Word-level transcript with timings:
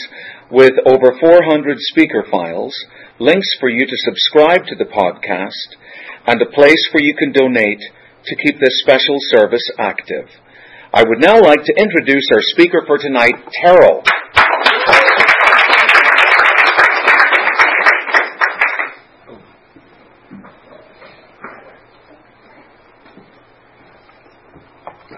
with 0.51 0.73
over 0.85 1.15
400 1.21 1.79
speaker 1.95 2.27
files, 2.29 2.75
links 3.21 3.47
for 3.61 3.69
you 3.69 3.87
to 3.87 4.03
subscribe 4.03 4.67
to 4.67 4.75
the 4.75 4.91
podcast, 4.91 5.79
and 6.27 6.43
a 6.43 6.51
place 6.51 6.89
where 6.91 7.05
you 7.05 7.15
can 7.15 7.31
donate 7.31 7.79
to 8.27 8.35
keep 8.35 8.59
this 8.59 8.83
special 8.83 9.19
service 9.31 9.71
active. 9.79 10.27
I 10.93 11.05
would 11.07 11.21
now 11.21 11.41
like 11.41 11.63
to 11.63 11.75
introduce 11.79 12.27
our 12.35 12.43
speaker 12.51 12.83
for 12.85 12.99
tonight, 12.99 13.47
Terrell. 13.63 14.03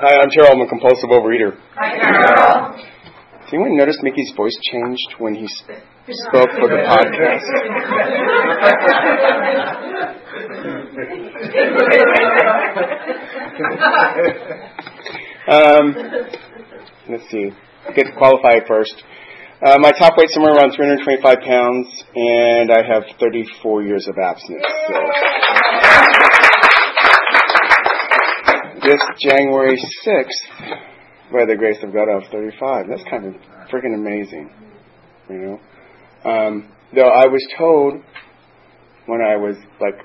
Hi, 0.04 0.20
I'm 0.20 0.28
Terrell. 0.28 0.52
I'm 0.52 0.60
a 0.60 0.68
compulsive 0.68 1.08
overeater. 1.08 1.56
Hi, 1.80 1.96
Terrell. 1.96 2.76
Anyone 3.48 3.74
notice 3.78 3.96
Mickey's 4.02 4.34
voice 4.36 4.52
changed 4.70 5.14
when 5.16 5.34
he 5.34 5.48
spoke 5.48 6.50
for 6.60 6.68
the 6.68 6.84
podcast? 6.84 7.40
um, 15.48 15.96
let's 17.08 17.24
see. 17.30 17.48
Get 17.96 18.14
qualified 18.18 18.64
first. 18.68 19.02
Uh, 19.64 19.78
my 19.78 19.92
top 19.92 20.18
weight 20.18 20.28
somewhere 20.28 20.52
around 20.52 20.72
325 20.76 21.38
pounds, 21.40 22.04
and 22.14 22.70
I 22.70 22.82
have 22.86 23.04
34 23.18 23.82
years 23.84 24.06
of 24.06 24.18
abstinence. 24.18 24.66
So. 24.86 26.33
This 28.84 29.00
January 29.18 29.80
6th, 30.04 31.32
by 31.32 31.46
the 31.46 31.56
grace 31.56 31.78
of 31.82 31.94
God, 31.94 32.04
I 32.04 32.16
was 32.16 32.28
35. 32.30 32.84
That's 32.86 33.02
kind 33.08 33.24
of 33.24 33.34
freaking 33.72 33.94
amazing, 33.94 34.50
you 35.30 35.38
know. 35.38 36.30
Um, 36.30 36.68
though 36.94 37.08
I 37.08 37.24
was 37.24 37.40
told 37.56 37.94
when 39.06 39.22
I 39.22 39.36
was 39.36 39.56
like 39.80 40.04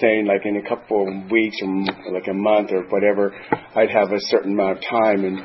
saying 0.00 0.26
like 0.26 0.44
in 0.44 0.56
a 0.56 0.68
couple 0.68 1.06
of 1.06 1.30
weeks 1.30 1.56
or 1.62 2.12
like 2.12 2.26
a 2.26 2.34
month 2.34 2.72
or 2.72 2.82
whatever, 2.88 3.30
I'd 3.76 3.90
have 3.90 4.10
a 4.10 4.18
certain 4.18 4.54
amount 4.54 4.78
of 4.78 4.84
time 4.90 5.24
and 5.24 5.38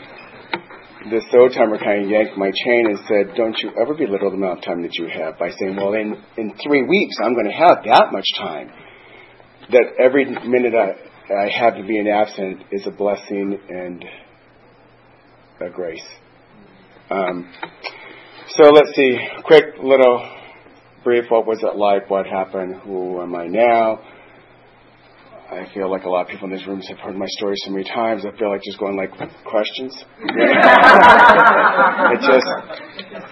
this 1.13 1.25
old 1.37 1.53
timer 1.53 1.77
kind 1.77 2.05
of 2.05 2.09
yanked 2.09 2.37
my 2.37 2.49
chain 2.65 2.87
and 2.89 2.97
said, 3.07 3.37
"Don't 3.37 3.55
you 3.61 3.69
ever 3.79 3.93
belittle 3.93 4.31
the 4.31 4.35
amount 4.35 4.59
of 4.59 4.65
time 4.65 4.81
that 4.81 4.97
you 4.97 5.07
have 5.13 5.37
by 5.37 5.51
saying, 5.51 5.75
well, 5.75 5.93
in 5.93 6.17
in 6.37 6.55
three 6.57 6.81
weeks 6.81 7.15
I'm 7.23 7.35
going 7.35 7.45
to 7.45 7.53
have 7.53 7.85
that 7.85 8.11
much 8.11 8.25
time. 8.35 8.71
That 9.69 9.93
every 10.01 10.25
minute 10.25 10.73
I 10.73 11.08
I 11.31 11.49
have 11.59 11.75
to 11.75 11.83
be 11.83 11.97
an 11.97 12.07
absent 12.07 12.63
is 12.71 12.85
a 12.87 12.91
blessing 12.91 13.59
and 13.69 14.05
a 15.61 15.69
grace." 15.69 16.07
Um, 17.09 17.51
so 18.49 18.69
let's 18.69 18.95
see, 18.95 19.17
quick 19.45 19.65
little 19.81 20.37
brief. 21.03 21.25
What 21.29 21.45
was 21.45 21.61
it 21.63 21.75
like? 21.75 22.09
What 22.09 22.27
happened? 22.27 22.75
Who 22.83 23.21
am 23.21 23.35
I 23.35 23.47
now? 23.47 23.99
I 25.51 25.65
feel 25.73 25.89
like 25.89 26.03
a 26.03 26.09
lot 26.09 26.21
of 26.21 26.27
people 26.27 26.45
in 26.45 26.51
this 26.55 26.67
room 26.67 26.79
have 26.79 26.99
heard 26.99 27.15
my 27.15 27.25
story 27.27 27.55
so 27.65 27.71
many 27.71 27.83
times. 27.83 28.23
I 28.23 28.29
feel 28.37 28.51
like 28.51 28.61
just 28.61 28.77
going 28.77 28.95
like 28.95 29.09
questions. 29.43 30.05
it 30.21 32.21
just, 32.21 32.45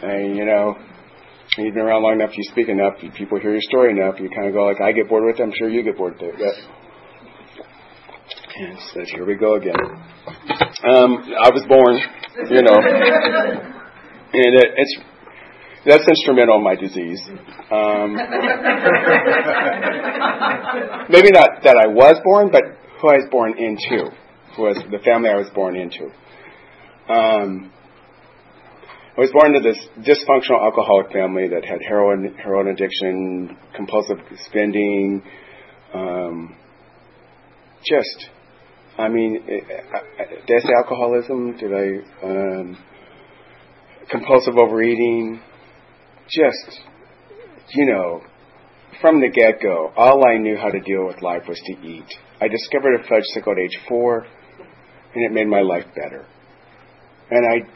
you 0.01 0.45
know, 0.45 0.75
you've 1.59 1.75
been 1.75 1.83
around 1.83 2.01
long 2.01 2.13
enough, 2.13 2.35
you 2.35 2.41
speak 2.49 2.69
enough, 2.69 2.95
people 3.15 3.39
hear 3.39 3.51
your 3.51 3.61
story 3.61 3.91
enough, 3.91 4.19
you 4.19 4.31
kind 4.33 4.47
of 4.47 4.55
go 4.55 4.65
like, 4.65 4.81
I 4.81 4.93
get 4.93 5.07
bored 5.07 5.25
with 5.25 5.39
it. 5.39 5.43
I'm 5.43 5.53
sure 5.59 5.69
you 5.69 5.83
get 5.83 5.95
bored 5.95 6.13
with 6.13 6.23
it. 6.33 6.39
Yeah. 6.39 6.53
So 8.57 9.01
here 9.05 9.23
we 9.23 9.35
go 9.35 9.53
again. 9.55 9.75
Um, 9.75 11.21
I 11.37 11.51
was 11.53 11.63
born, 11.69 11.99
you 12.49 12.63
know, 12.63 12.73
and 14.33 14.55
it, 14.55 14.73
it's 14.75 14.97
that's 15.85 16.07
instrumental 16.07 16.57
in 16.57 16.63
my 16.63 16.73
disease. 16.73 17.21
Um, 17.29 18.15
maybe 21.07 21.29
not 21.29 21.61
that 21.63 21.77
I 21.77 21.85
was 21.85 22.19
born, 22.23 22.49
but 22.51 22.63
who 22.99 23.09
I 23.09 23.17
was 23.17 23.27
born 23.29 23.53
into, 23.59 24.09
who 24.55 24.63
was 24.63 24.77
the 24.89 24.97
family 25.05 25.29
I 25.29 25.35
was 25.35 25.51
born 25.53 25.75
into. 25.75 26.05
Um, 27.13 27.71
I 29.15 29.21
was 29.21 29.31
born 29.33 29.55
into 29.55 29.69
this 29.69 29.77
dysfunctional 29.99 30.63
alcoholic 30.63 31.11
family 31.13 31.47
that 31.49 31.63
had 31.63 31.83
heroin, 31.87 32.33
heroin 32.43 32.69
addiction, 32.69 33.55
compulsive 33.75 34.17
spending, 34.47 35.21
um, 35.93 36.55
just, 37.85 38.29
I 38.97 39.09
mean, 39.09 39.43
did 39.45 40.65
I 40.65 40.71
alcoholism? 40.81 41.55
Did 41.57 41.71
I, 41.73 42.25
um, 42.25 42.77
compulsive 44.09 44.57
overeating? 44.57 45.39
Just, 46.29 46.81
you 47.73 47.85
know, 47.85 48.21
from 48.99 49.21
the 49.21 49.29
get 49.29 49.61
go, 49.61 49.91
all 49.95 50.27
I 50.27 50.37
knew 50.37 50.57
how 50.57 50.69
to 50.69 50.79
deal 50.79 51.05
with 51.05 51.21
life 51.21 51.43
was 51.47 51.61
to 51.65 51.87
eat. 51.87 52.05
I 52.41 52.47
discovered 52.47 52.95
a 52.95 53.03
fudgesicle 53.03 53.51
at 53.51 53.59
age 53.59 53.77
four, 53.87 54.25
and 55.13 55.25
it 55.25 55.31
made 55.31 55.47
my 55.47 55.61
life 55.61 55.85
better. 55.95 56.25
And 57.29 57.45
I 57.45 57.67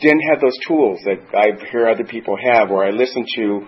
didn't 0.00 0.22
have 0.30 0.40
those 0.40 0.56
tools 0.66 0.98
that 1.04 1.18
I 1.34 1.70
hear 1.70 1.88
other 1.88 2.04
people 2.04 2.36
have, 2.52 2.70
or 2.70 2.84
I 2.84 2.90
listen 2.90 3.24
to 3.36 3.66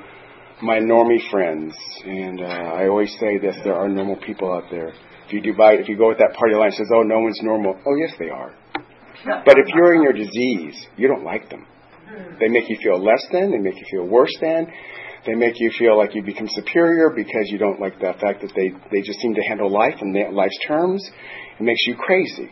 my 0.63 0.79
normie 0.79 1.31
friends, 1.31 1.75
and 2.05 2.41
uh, 2.41 2.45
I 2.45 2.89
always 2.89 3.15
say 3.21 3.39
this: 3.39 3.57
there 3.65 3.75
are 3.75 3.89
normal 3.89 4.17
people 4.17 4.53
out 4.53 4.65
there. 4.71 4.93
If 5.29 5.35
you 5.35 5.43
do 5.43 5.53
buy, 5.53 5.75
if 5.75 5.89
you 5.89 5.97
go 5.97 6.09
with 6.09 6.19
that 6.19 6.33
party 6.33 6.55
line, 6.57 6.73
says, 6.73 6.89
"Oh, 6.93 7.03
no 7.03 7.21
one's 7.21 7.39
normal." 7.43 7.77
Oh, 7.85 7.95
yes, 7.97 8.17
they 8.19 8.31
are. 8.31 8.53
But 9.45 9.59
if 9.59 9.67
you're 9.75 9.95
in 9.95 10.03
your 10.03 10.15
disease, 10.15 10.87
you 10.97 11.07
don't 11.07 11.23
like 11.23 11.51
them. 11.51 11.67
They 12.41 12.49
make 12.49 12.69
you 12.69 12.79
feel 12.83 12.99
less 12.99 13.23
than. 13.31 13.51
They 13.51 13.59
make 13.59 13.77
you 13.77 13.85
feel 13.91 14.09
worse 14.09 14.35
than. 14.41 14.73
They 15.27 15.35
make 15.35 15.55
you 15.61 15.71
feel 15.79 15.99
like 15.99 16.15
you 16.15 16.23
become 16.23 16.49
superior 16.49 17.11
because 17.15 17.51
you 17.51 17.59
don't 17.59 17.79
like 17.79 17.99
the 17.99 18.15
fact 18.21 18.41
that 18.41 18.53
they, 18.57 18.71
they 18.91 19.03
just 19.03 19.21
seem 19.21 19.35
to 19.35 19.43
handle 19.43 19.71
life 19.71 20.01
in 20.01 20.15
life's 20.33 20.59
terms. 20.67 21.05
It 21.59 21.63
makes 21.63 21.87
you 21.87 21.97
crazy. 21.97 22.51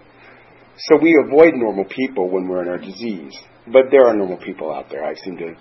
So 0.76 0.98
we 1.00 1.16
avoid 1.26 1.54
normal 1.54 1.86
people 1.86 2.28
when 2.28 2.48
we're 2.48 2.62
in 2.62 2.68
our 2.68 2.78
disease. 2.78 3.32
But 3.66 3.84
there 3.90 4.06
are 4.06 4.14
normal 4.14 4.36
people 4.36 4.74
out 4.74 4.90
there. 4.90 5.04
I 5.04 5.14
seem 5.14 5.38
to 5.38 5.54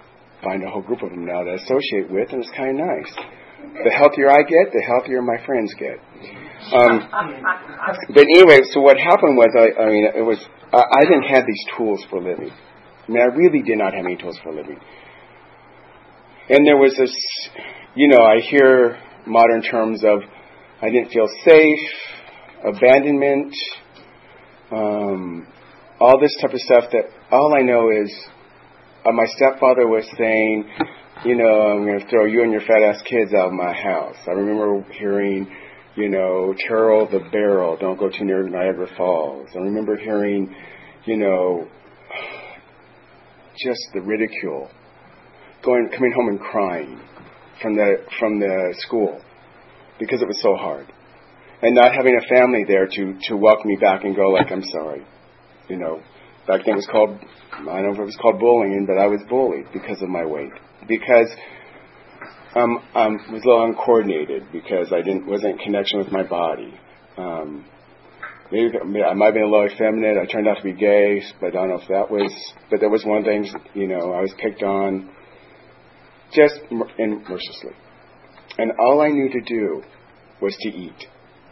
find 0.43 0.63
a 0.63 0.69
whole 0.69 0.81
group 0.81 1.03
of 1.03 1.11
them 1.11 1.25
now 1.25 1.43
to 1.43 1.53
associate 1.53 2.11
with, 2.11 2.33
and 2.33 2.43
it's 2.43 2.51
kind 2.51 2.79
of 2.79 2.85
nice. 2.85 3.15
The 3.83 3.91
healthier 3.91 4.29
I 4.29 4.43
get, 4.43 4.71
the 4.73 4.83
healthier 4.85 5.21
my 5.21 5.43
friends 5.45 5.73
get. 5.77 5.99
Um, 6.73 7.07
but 8.13 8.23
anyway, 8.23 8.59
so 8.71 8.81
what 8.81 8.97
happened 8.97 9.37
was, 9.37 9.53
I, 9.53 9.81
I 9.81 9.85
mean, 9.87 10.07
it 10.15 10.25
was 10.25 10.39
I, 10.73 10.83
I 10.91 11.01
didn't 11.01 11.23
have 11.23 11.45
these 11.45 11.65
tools 11.77 12.03
for 12.09 12.21
living. 12.21 12.51
I 12.51 13.11
mean, 13.11 13.21
I 13.21 13.35
really 13.35 13.61
did 13.61 13.77
not 13.77 13.93
have 13.93 14.05
any 14.05 14.17
tools 14.17 14.39
for 14.43 14.53
living. 14.53 14.79
And 16.49 16.65
there 16.65 16.77
was 16.77 16.95
this, 16.97 17.15
you 17.95 18.07
know, 18.07 18.23
I 18.23 18.39
hear 18.39 18.97
modern 19.25 19.61
terms 19.61 20.03
of 20.03 20.21
I 20.81 20.89
didn't 20.89 21.11
feel 21.11 21.27
safe, 21.43 21.79
abandonment, 22.65 23.55
um, 24.71 25.47
all 25.99 26.19
this 26.19 26.35
type 26.41 26.53
of 26.53 26.59
stuff 26.59 26.85
that 26.91 27.05
all 27.31 27.55
I 27.57 27.61
know 27.61 27.89
is 27.89 28.13
uh, 29.05 29.11
my 29.11 29.25
stepfather 29.37 29.87
was 29.87 30.05
saying, 30.17 30.65
you 31.23 31.35
know, 31.35 31.61
I'm 31.61 31.85
going 31.85 31.99
to 31.99 32.07
throw 32.09 32.25
you 32.25 32.43
and 32.43 32.51
your 32.51 32.61
fat 32.61 32.83
ass 32.83 33.01
kids 33.03 33.33
out 33.33 33.47
of 33.47 33.53
my 33.53 33.73
house. 33.73 34.17
I 34.27 34.31
remember 34.31 34.83
hearing, 34.91 35.47
you 35.95 36.09
know, 36.09 36.53
Terrell 36.67 37.07
the 37.09 37.21
barrel, 37.31 37.77
don't 37.79 37.97
go 37.97 38.09
too 38.09 38.25
near 38.25 38.43
Niagara 38.43 38.87
Falls. 38.97 39.47
I 39.55 39.59
remember 39.59 39.95
hearing, 39.95 40.53
you 41.05 41.17
know, 41.17 41.67
just 43.65 43.79
the 43.93 44.01
ridicule, 44.01 44.69
going 45.63 45.89
coming 45.93 46.11
home 46.15 46.27
and 46.27 46.39
crying 46.39 46.99
from 47.61 47.75
the 47.75 47.95
from 48.19 48.39
the 48.39 48.75
school 48.79 49.21
because 49.97 50.21
it 50.21 50.27
was 50.27 50.41
so 50.41 50.55
hard, 50.55 50.91
and 51.61 51.73
not 51.73 51.95
having 51.95 52.19
a 52.21 52.35
family 52.35 52.65
there 52.67 52.87
to 52.87 53.13
to 53.29 53.37
welcome 53.37 53.69
me 53.69 53.77
back 53.79 54.03
and 54.03 54.15
go 54.15 54.27
like 54.27 54.51
I'm 54.51 54.63
sorry, 54.63 55.05
you 55.69 55.77
know. 55.77 56.01
Back 56.45 56.61
then 56.63 56.73
it 56.73 56.75
was 56.75 56.87
called 56.91 57.17
I 57.53 57.81
don't 57.81 57.83
know 57.85 57.93
if 57.93 57.99
it 57.99 58.05
was 58.05 58.17
called 58.21 58.39
bullying, 58.39 58.85
but 58.85 59.01
I 59.01 59.07
was 59.07 59.21
bullied 59.29 59.67
because 59.73 60.01
of 60.01 60.09
my 60.09 60.25
weight 60.25 60.51
because 60.87 61.29
um, 62.55 62.79
um 62.95 63.13
was 63.31 63.43
a 63.43 63.47
little 63.47 63.65
uncoordinated 63.65 64.43
because 64.51 64.91
I 64.93 65.01
didn't 65.01 65.27
wasn't 65.27 65.53
in 65.53 65.57
connection 65.59 65.99
with 65.99 66.11
my 66.11 66.23
body. 66.23 66.73
Um, 67.17 67.65
maybe 68.51 68.71
I 68.77 69.13
might 69.13 69.25
have 69.25 69.33
been 69.33 69.43
a 69.43 69.49
little 69.49 69.67
effeminate. 69.67 70.17
I 70.17 70.25
turned 70.25 70.47
out 70.47 70.57
to 70.57 70.63
be 70.63 70.73
gay, 70.73 71.21
but 71.39 71.47
I 71.47 71.51
don't 71.51 71.69
know 71.69 71.81
if 71.81 71.87
that 71.89 72.09
was. 72.09 72.31
But 72.69 72.79
that 72.81 72.89
was 72.89 73.03
one 73.05 73.23
thing. 73.23 73.47
You 73.73 73.87
know, 73.87 74.13
I 74.13 74.21
was 74.21 74.33
picked 74.41 74.63
on, 74.63 75.09
just 76.33 76.55
mercilessly, 76.71 77.75
and 78.57 78.71
all 78.79 79.01
I 79.01 79.09
knew 79.09 79.29
to 79.29 79.41
do 79.41 79.83
was 80.41 80.55
to 80.61 80.69
eat. 80.69 81.07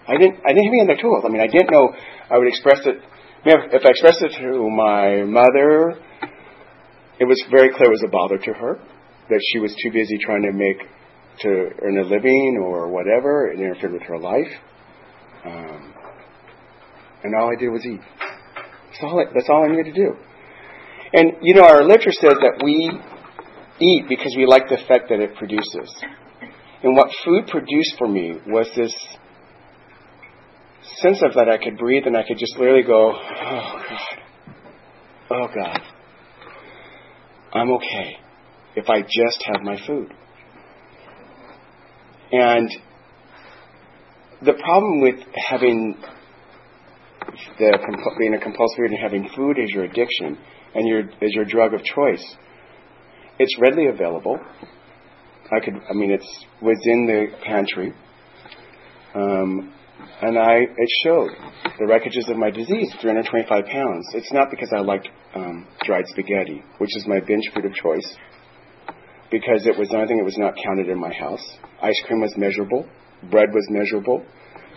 I 0.08 0.18
didn't. 0.18 0.40
I 0.46 0.54
didn't 0.54 0.66
have 0.66 0.74
any 0.74 0.82
other 0.92 1.02
tools. 1.02 1.24
I 1.26 1.30
mean, 1.30 1.42
I 1.42 1.48
didn't 1.48 1.72
know. 1.72 1.94
I 2.30 2.38
would 2.38 2.48
express 2.48 2.80
it. 2.86 2.98
If 3.46 3.86
I 3.86 3.90
expressed 3.90 4.22
it 4.22 4.40
to 4.40 4.70
my 4.70 5.24
mother, 5.24 6.00
it 7.20 7.26
was 7.26 7.44
very 7.52 7.70
clear 7.76 7.92
it 7.92 7.96
was 8.00 8.04
a 8.06 8.10
bother 8.10 8.38
to 8.38 8.54
her. 8.54 8.80
That 9.30 9.42
she 9.52 9.60
was 9.60 9.72
too 9.72 9.92
busy 9.92 10.18
trying 10.18 10.44
to 10.44 10.52
make 10.52 10.78
to 11.40 11.50
earn 11.82 11.98
a 11.98 12.04
living 12.04 12.60
or 12.62 12.90
whatever. 12.90 13.52
It 13.52 13.60
interfered 13.60 13.94
with 13.94 14.04
her 14.04 14.20
life. 14.20 14.52
Um, 15.46 15.94
and 17.24 17.36
all 17.36 17.52
I 17.52 17.60
did 17.60 17.70
was 17.70 17.86
eat. 17.86 18.00
That's 18.00 19.04
all, 19.04 19.20
I, 19.20 19.24
that's 19.34 19.50
all 19.50 19.64
I 19.64 19.68
needed 19.76 19.94
to 19.94 20.02
do. 20.02 20.16
And, 21.14 21.34
you 21.42 21.56
know, 21.56 21.64
our 21.64 21.84
literature 21.84 22.12
says 22.12 22.34
that 22.42 22.62
we 22.64 22.92
eat 23.80 24.06
because 24.10 24.34
we 24.38 24.46
like 24.46 24.68
the 24.70 24.76
effect 24.76 25.10
that 25.10 25.20
it 25.20 25.36
produces. 25.36 25.94
And 26.84 26.96
what 26.96 27.10
food 27.24 27.48
produced 27.48 27.96
for 27.98 28.08
me 28.08 28.34
was 28.48 28.68
this 28.76 28.94
sense 31.02 31.22
of 31.24 31.34
that 31.36 31.50
I 31.50 31.58
could 31.64 31.78
breathe 31.78 32.04
and 32.06 32.18
I 32.18 32.24
could 32.28 32.38
just 32.38 32.58
literally 32.58 32.84
go, 32.84 33.14
oh 33.14 33.80
God, 33.90 34.00
oh 35.32 35.48
God, 35.54 35.82
I'm 37.54 37.72
okay 37.72 38.18
if 38.76 38.90
I 38.90 39.02
just 39.02 39.44
have 39.46 39.62
my 39.62 39.78
food. 39.86 40.14
And 42.32 42.70
the 44.42 44.54
problem 44.54 45.02
with 45.02 45.16
having 45.50 45.96
the 47.58 47.78
being 48.20 48.34
a 48.34 48.40
compulsive 48.40 48.80
eater 48.80 48.96
and 48.96 49.00
having 49.02 49.30
food 49.36 49.58
as 49.60 49.70
your 49.70 49.84
addiction 49.86 50.38
and 50.76 50.88
your 50.88 51.02
as 51.22 51.34
your 51.34 51.46
drug 51.46 51.74
of 51.74 51.84
choice, 51.84 52.36
it's 53.40 53.56
readily 53.60 53.88
available. 53.88 54.38
I 55.52 55.64
could, 55.64 55.76
I 55.90 55.94
mean, 55.94 56.12
it's 56.12 56.46
within 56.62 57.06
the 57.06 57.28
pantry, 57.46 57.94
um, 59.14 59.74
and 60.22 60.38
I 60.40 60.62
it 60.62 60.90
showed 61.04 61.30
the 61.78 61.86
wreckages 61.86 62.32
of 62.32 62.38
my 62.38 62.50
disease, 62.50 62.92
325 63.02 63.66
pounds. 63.66 64.08
It's 64.16 64.32
not 64.34 64.50
because 64.50 64.72
I 64.76 64.80
liked 64.80 65.10
um, 65.36 65.68
dried 65.86 66.06
spaghetti, 66.08 66.64
which 66.80 66.96
is 66.96 67.06
my 67.08 67.20
binge 67.20 67.50
food 67.54 67.66
of 67.66 67.74
choice, 67.74 68.18
because 69.34 69.66
it 69.66 69.74
was 69.74 69.90
the 69.90 69.98
only 69.98 70.06
thing 70.06 70.22
that 70.22 70.30
was 70.30 70.38
not 70.38 70.54
counted 70.62 70.94
in 70.94 71.02
my 71.02 71.10
house. 71.10 71.42
Ice 71.82 71.98
cream 72.06 72.22
was 72.22 72.38
measurable, 72.38 72.86
bread 73.34 73.50
was 73.50 73.66
measurable. 73.74 74.22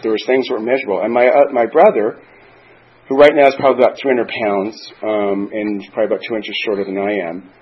There 0.01 0.13
was 0.13 0.25
things 0.25 0.49
that 0.49 0.57
were 0.57 0.65
measurable, 0.65 1.05
and 1.05 1.13
my 1.13 1.29
uh, 1.29 1.53
my 1.53 1.69
brother, 1.69 2.17
who 3.09 3.21
right 3.21 3.37
now 3.37 3.49
is 3.49 3.57
probably 3.61 3.85
about 3.85 4.01
300 4.01 4.33
pounds 4.33 4.75
um, 5.05 5.53
and 5.53 5.85
probably 5.93 6.17
about 6.17 6.25
two 6.25 6.35
inches 6.35 6.57
shorter 6.65 6.85
than 6.89 6.97
I 6.97 7.29
am. 7.29 7.53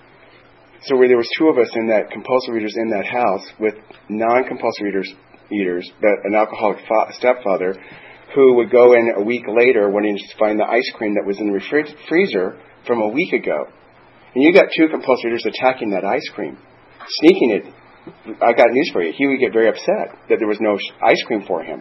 So 0.86 0.96
where 0.96 1.08
there 1.08 1.18
was 1.18 1.28
two 1.38 1.48
of 1.48 1.58
us 1.58 1.70
in 1.74 1.88
that 1.88 2.14
compulsive 2.14 2.54
eaters 2.54 2.76
in 2.76 2.90
that 2.90 3.06
house 3.06 3.46
with 3.58 3.74
non-compulsive 4.08 4.86
eaters, 4.86 5.10
eaters, 5.50 5.90
but 6.00 6.22
an 6.24 6.34
alcoholic 6.34 6.78
fa- 6.86 7.10
stepfather 7.18 7.74
who 8.34 8.56
would 8.56 8.70
go 8.70 8.92
in 8.92 9.14
a 9.16 9.22
week 9.22 9.44
later 9.48 9.88
wanting 9.90 10.16
to 10.16 10.38
find 10.38 10.58
the 10.58 10.68
ice 10.68 10.90
cream 10.94 11.14
that 11.14 11.26
was 11.26 11.40
in 11.40 11.50
the 11.50 11.58
refri- 11.58 11.94
freezer 12.08 12.58
from 12.86 13.00
a 13.00 13.08
week 13.08 13.32
ago. 13.32 13.64
And 14.34 14.42
you 14.44 14.52
got 14.52 14.66
two 14.76 14.88
compulsive 14.88 15.26
eaters 15.26 15.46
attacking 15.46 15.90
that 15.90 16.04
ice 16.04 16.28
cream, 16.34 16.58
sneaking 17.08 17.50
it. 17.50 17.64
I 18.42 18.52
got 18.52 18.68
news 18.70 18.90
for 18.92 19.02
you. 19.02 19.12
He 19.16 19.26
would 19.26 19.40
get 19.40 19.52
very 19.52 19.68
upset 19.68 20.16
that 20.28 20.38
there 20.38 20.48
was 20.48 20.60
no 20.60 20.76
ice 21.02 21.22
cream 21.26 21.44
for 21.46 21.62
him. 21.62 21.80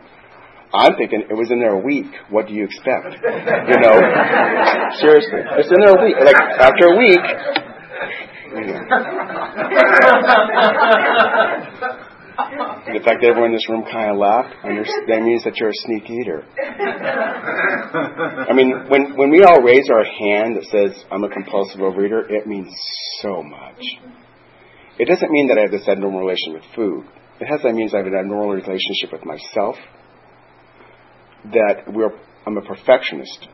I'm 0.74 0.96
thinking 0.96 1.22
it 1.30 1.34
was 1.38 1.52
in 1.52 1.60
there 1.60 1.76
a 1.76 1.80
week. 1.80 2.10
What 2.30 2.48
do 2.48 2.54
you 2.54 2.66
expect? 2.66 3.22
You 3.22 3.78
know, 3.78 3.94
seriously, 4.98 5.42
it's 5.62 5.70
in 5.70 5.80
there 5.80 5.94
a 5.94 6.02
week. 6.02 6.18
Like 6.18 6.36
after 6.36 6.90
a 6.90 6.98
week, 6.98 7.22
you 8.58 8.74
know. 8.74 8.82
the 12.90 13.02
fact 13.06 13.22
that 13.22 13.30
everyone 13.30 13.52
in 13.52 13.56
this 13.56 13.70
room 13.70 13.86
kind 13.86 14.10
of 14.10 14.18
laughed, 14.18 14.56
that 14.66 15.22
means 15.22 15.44
that 15.44 15.58
you're 15.58 15.70
a 15.70 15.80
sneak 15.86 16.10
eater. 16.10 16.42
I 18.50 18.54
mean, 18.54 18.90
when 18.90 19.16
when 19.16 19.30
we 19.30 19.44
all 19.44 19.62
raise 19.62 19.90
our 19.94 20.04
hand 20.04 20.58
that 20.58 20.66
says 20.74 21.06
I'm 21.12 21.24
a 21.24 21.30
compulsive 21.30 21.82
overeater, 21.82 22.26
it 22.30 22.48
means 22.48 22.74
so 23.22 23.44
much. 23.44 23.78
It 25.00 25.08
doesn't 25.08 25.32
mean 25.32 25.48
that 25.48 25.58
I 25.58 25.62
have 25.62 25.72
this 25.72 25.88
abnormal 25.88 26.22
relation 26.22 26.54
with 26.54 26.64
food. 26.76 27.06
It 27.40 27.46
has 27.46 27.62
that 27.64 27.74
means 27.74 27.94
I 27.94 27.98
have 27.98 28.06
an 28.06 28.16
abnormal 28.16 28.50
relationship 28.50 29.12
with 29.12 29.26
myself, 29.26 29.76
that 31.52 31.92
we're, 31.92 32.12
I'm 32.46 32.58
a 32.58 32.62
perfectionist. 32.62 33.48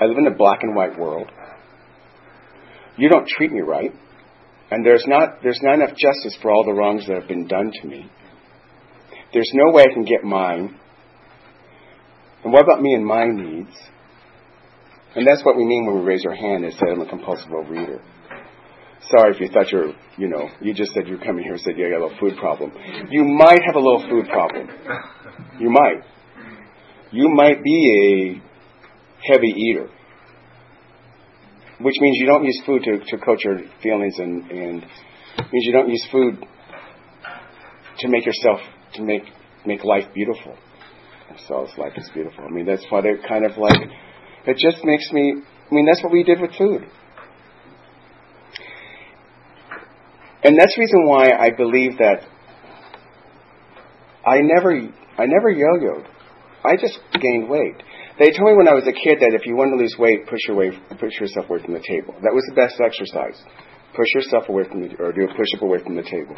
I 0.00 0.06
live 0.06 0.16
in 0.16 0.26
a 0.26 0.34
black 0.34 0.60
and 0.62 0.74
white 0.74 0.98
world. 0.98 1.30
You 2.96 3.08
don't 3.08 3.26
treat 3.26 3.52
me 3.52 3.60
right. 3.60 3.92
And 4.70 4.86
there's 4.86 5.04
not, 5.06 5.42
there's 5.42 5.60
not 5.62 5.74
enough 5.74 5.96
justice 5.96 6.38
for 6.40 6.50
all 6.50 6.64
the 6.64 6.72
wrongs 6.72 7.06
that 7.06 7.18
have 7.18 7.28
been 7.28 7.48
done 7.48 7.72
to 7.82 7.88
me. 7.88 8.10
There's 9.32 9.50
no 9.52 9.72
way 9.72 9.82
I 9.82 9.92
can 9.92 10.04
get 10.04 10.22
mine. 10.22 10.78
And 12.44 12.52
what 12.52 12.62
about 12.62 12.80
me 12.80 12.94
and 12.94 13.04
my 13.04 13.26
needs? 13.26 13.76
And 15.14 15.26
that's 15.26 15.44
what 15.44 15.56
we 15.56 15.64
mean 15.64 15.86
when 15.86 15.98
we 15.98 16.04
raise 16.04 16.24
our 16.24 16.34
hand 16.34 16.64
and 16.64 16.72
say 16.72 16.86
I'm 16.90 17.00
a 17.00 17.08
compulsive 17.08 17.48
overeater. 17.48 18.00
Sorry 19.08 19.34
if 19.34 19.40
you 19.40 19.48
thought 19.48 19.72
you're, 19.72 19.92
you 20.18 20.28
know, 20.28 20.48
you 20.60 20.74
just 20.74 20.92
said 20.92 21.08
you're 21.08 21.18
coming 21.18 21.42
here 21.42 21.54
and 21.54 21.60
said 21.62 21.76
you 21.76 21.88
got 21.88 22.00
a 22.00 22.04
little 22.04 22.18
food 22.20 22.38
problem. 22.38 22.72
You 23.10 23.24
might 23.24 23.60
have 23.64 23.74
a 23.74 23.80
little 23.80 24.06
food 24.08 24.26
problem. 24.28 24.68
You 25.58 25.70
might 25.70 26.04
you 27.12 27.28
might 27.28 27.62
be 27.62 28.40
a 29.26 29.32
heavy 29.32 29.48
eater, 29.48 29.88
which 31.80 31.94
means 31.98 32.18
you 32.20 32.26
don't 32.26 32.44
use 32.44 32.62
food 32.64 32.82
to, 32.84 32.98
to 32.98 33.24
coach 33.24 33.40
your 33.44 33.58
feelings 33.82 34.18
and, 34.18 34.50
and 34.50 34.80
means 35.52 35.66
you 35.66 35.72
don't 35.72 35.88
use 35.88 36.06
food 36.12 36.44
to 37.98 38.08
make 38.08 38.26
yourself 38.26 38.60
to 38.94 39.02
make 39.02 39.22
make 39.66 39.84
life 39.84 40.04
beautiful. 40.14 40.56
So 41.48 41.66
life 41.78 41.92
is 41.96 42.10
beautiful. 42.12 42.44
I 42.44 42.50
mean 42.50 42.66
that's 42.66 42.84
what 42.90 43.06
it 43.06 43.20
kind 43.26 43.44
of 43.44 43.56
like 43.56 43.80
it 44.46 44.56
just 44.56 44.84
makes 44.84 45.10
me 45.12 45.34
I 45.70 45.74
mean 45.74 45.86
that's 45.86 46.02
what 46.02 46.12
we 46.12 46.22
did 46.22 46.40
with 46.40 46.52
food. 46.56 46.86
And 50.42 50.58
that's 50.58 50.74
the 50.74 50.80
reason 50.80 51.06
why 51.06 51.32
I 51.32 51.50
believe 51.50 51.98
that 51.98 52.24
I 54.26 54.40
never 54.40 54.72
I 55.18 55.26
never 55.26 55.50
yo-yoed. 55.50 56.06
I 56.64 56.76
just 56.76 56.98
gained 57.12 57.48
weight. 57.48 57.76
They 58.18 58.32
told 58.32 58.52
me 58.52 58.56
when 58.56 58.68
I 58.68 58.74
was 58.76 58.84
a 58.84 58.92
kid 58.92 59.20
that 59.20 59.32
if 59.32 59.46
you 59.46 59.56
want 59.56 59.72
to 59.72 59.80
lose 59.80 59.96
weight, 59.98 60.28
push 60.28 60.40
your 60.46 60.56
way, 60.56 60.70
push 61.00 61.16
yourself 61.20 61.48
away 61.48 61.62
from 61.64 61.72
the 61.72 61.80
table. 61.80 62.14
That 62.20 62.36
was 62.36 62.44
the 62.48 62.54
best 62.54 62.76
exercise. 62.80 63.40
Push 63.96 64.08
yourself 64.14 64.48
away 64.48 64.64
from 64.68 64.82
the, 64.82 64.96
or 65.00 65.12
do 65.12 65.24
a 65.24 65.34
push-up 65.34 65.62
away 65.62 65.82
from 65.82 65.96
the 65.96 66.04
table. 66.04 66.36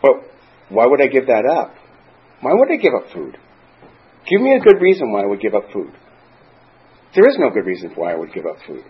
But 0.00 0.30
why 0.68 0.86
would 0.86 1.02
I 1.02 1.08
give 1.08 1.26
that 1.26 1.44
up? 1.44 1.74
Why 2.40 2.52
would 2.54 2.70
I 2.70 2.76
give 2.76 2.94
up 2.94 3.12
food? 3.12 3.36
Give 4.30 4.40
me 4.40 4.54
a 4.54 4.60
good 4.60 4.80
reason 4.80 5.12
why 5.12 5.22
I 5.22 5.26
would 5.26 5.40
give 5.40 5.54
up 5.54 5.70
food. 5.72 5.90
There 7.14 7.28
is 7.28 7.36
no 7.38 7.50
good 7.50 7.66
reason 7.66 7.92
why 7.94 8.12
I 8.12 8.16
would 8.16 8.32
give 8.32 8.46
up 8.46 8.56
food. 8.66 8.84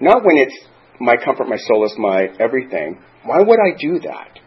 Not 0.00 0.24
when 0.24 0.36
it's 0.38 0.56
my 1.00 1.16
comfort, 1.16 1.48
my 1.48 1.56
solace, 1.56 1.94
my 1.98 2.28
everything. 2.38 2.98
Why 3.24 3.40
would 3.40 3.58
I 3.58 3.76
do 3.78 4.00
that? 4.00 4.38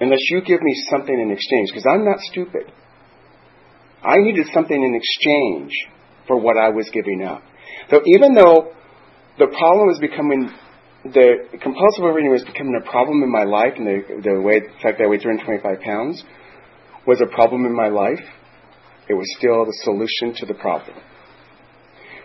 unless 0.00 0.20
you 0.30 0.40
give 0.42 0.60
me 0.60 0.74
something 0.90 1.18
in 1.18 1.30
exchange, 1.30 1.70
because 1.70 1.86
I'm 1.88 2.04
not 2.04 2.20
stupid. 2.20 2.70
I 4.02 4.16
needed 4.18 4.46
something 4.52 4.76
in 4.76 4.94
exchange 4.94 5.72
for 6.26 6.38
what 6.38 6.56
I 6.56 6.70
was 6.70 6.90
giving 6.92 7.22
up. 7.22 7.42
So 7.90 8.00
even 8.14 8.34
though 8.34 8.72
the 9.38 9.46
problem 9.46 9.86
was 9.88 9.98
becoming, 10.00 10.50
the 11.04 11.48
compulsive 11.62 12.04
overeating 12.04 12.30
was 12.30 12.44
becoming 12.44 12.80
a 12.80 12.90
problem 12.90 13.22
in 13.22 13.30
my 13.30 13.44
life, 13.44 13.74
and 13.76 13.86
the, 13.86 14.20
the, 14.22 14.40
way, 14.40 14.60
the 14.60 14.68
fact 14.82 14.98
that 14.98 15.04
I 15.04 15.08
weighed 15.08 15.22
325 15.22 15.80
pounds 15.80 16.22
was 17.06 17.20
a 17.20 17.34
problem 17.34 17.64
in 17.64 17.74
my 17.74 17.88
life, 17.88 18.22
it 19.08 19.14
was 19.14 19.26
still 19.38 19.64
the 19.64 19.76
solution 19.84 20.34
to 20.40 20.46
the 20.46 20.58
problem. 20.58 20.96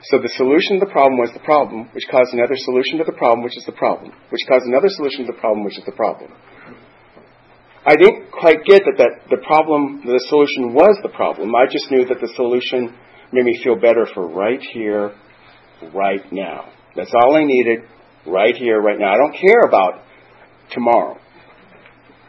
So 0.09 0.17
the 0.17 0.33
solution 0.33 0.79
to 0.79 0.85
the 0.85 0.91
problem 0.91 1.19
was 1.21 1.29
the 1.33 1.45
problem, 1.45 1.89
which 1.93 2.09
caused 2.09 2.33
another 2.33 2.57
solution 2.57 2.97
to 2.97 3.05
the 3.05 3.13
problem, 3.13 3.43
which 3.43 3.57
is 3.57 3.65
the 3.65 3.77
problem, 3.77 4.09
which 4.33 4.41
caused 4.49 4.65
another 4.65 4.89
solution 4.89 5.25
to 5.25 5.31
the 5.31 5.39
problem, 5.39 5.63
which 5.63 5.77
is 5.77 5.85
the 5.85 5.93
problem. 5.93 6.33
I 7.85 7.95
didn't 7.95 8.31
quite 8.31 8.65
get 8.65 8.81
that, 8.85 8.97
that 8.97 9.29
the 9.29 9.41
problem, 9.45 10.01
the 10.05 10.21
solution 10.29 10.73
was 10.73 10.97
the 11.01 11.09
problem. 11.09 11.53
I 11.53 11.65
just 11.69 11.89
knew 11.89 12.05
that 12.05 12.17
the 12.21 12.33
solution 12.35 12.97
made 13.31 13.45
me 13.45 13.61
feel 13.63 13.75
better 13.75 14.07
for 14.13 14.27
right 14.27 14.61
here, 14.73 15.13
right 15.93 16.25
now. 16.31 16.69
That's 16.95 17.13
all 17.13 17.35
I 17.35 17.43
needed, 17.45 17.85
right 18.25 18.55
here, 18.55 18.81
right 18.81 18.99
now. 18.99 19.13
I 19.13 19.17
don't 19.17 19.33
care 19.33 19.61
about 19.67 20.01
tomorrow. 20.71 21.17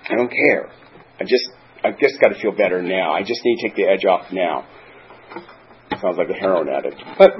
I 0.08 0.16
don't 0.16 0.30
care. 0.30 0.68
I 1.20 1.24
just, 1.24 1.48
I 1.84 1.90
just 1.92 2.20
got 2.20 2.28
to 2.28 2.40
feel 2.40 2.52
better 2.52 2.82
now. 2.82 3.12
I 3.12 3.20
just 3.20 3.40
need 3.44 3.56
to 3.60 3.68
take 3.68 3.76
the 3.76 3.84
edge 3.84 4.04
off 4.04 4.32
now. 4.32 4.66
Sounds 6.02 6.18
like 6.18 6.28
a 6.30 6.34
heroin 6.34 6.68
addict, 6.68 7.00
but 7.16 7.30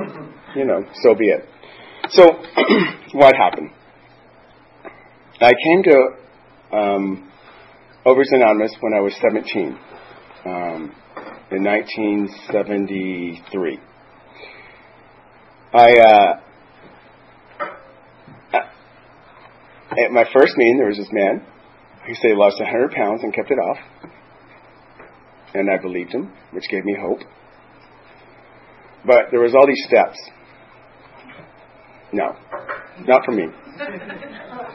you 0.54 0.64
know, 0.64 0.84
so 1.02 1.16
be 1.16 1.30
it. 1.30 1.44
So, 2.10 2.24
what 3.12 3.34
happened? 3.34 3.70
I 5.40 5.50
came 5.64 5.82
to 5.82 6.10
um, 6.72 7.28
Overeaters 8.06 8.34
Anonymous 8.34 8.72
when 8.78 8.94
I 8.94 9.00
was 9.00 9.16
17 9.20 9.76
um, 10.46 10.94
in 11.50 11.64
1973. 11.64 13.80
I, 15.74 15.92
uh, 15.98 16.34
at 20.04 20.12
my 20.12 20.24
first 20.32 20.56
meeting, 20.56 20.76
there 20.78 20.86
was 20.86 20.98
this 20.98 21.10
man 21.10 21.44
who 22.06 22.14
said 22.14 22.30
he 22.30 22.36
lost 22.36 22.60
100 22.60 22.92
pounds 22.92 23.24
and 23.24 23.34
kept 23.34 23.50
it 23.50 23.58
off. 23.58 23.78
And 25.54 25.68
I 25.68 25.78
believed 25.82 26.12
him, 26.12 26.32
which 26.52 26.68
gave 26.70 26.84
me 26.84 26.94
hope. 27.00 27.22
But 29.04 29.30
there 29.30 29.40
was 29.40 29.54
all 29.54 29.66
these 29.66 29.84
steps. 29.86 30.18
No, 32.12 32.36
not 33.06 33.24
for 33.24 33.32
me. 33.32 33.46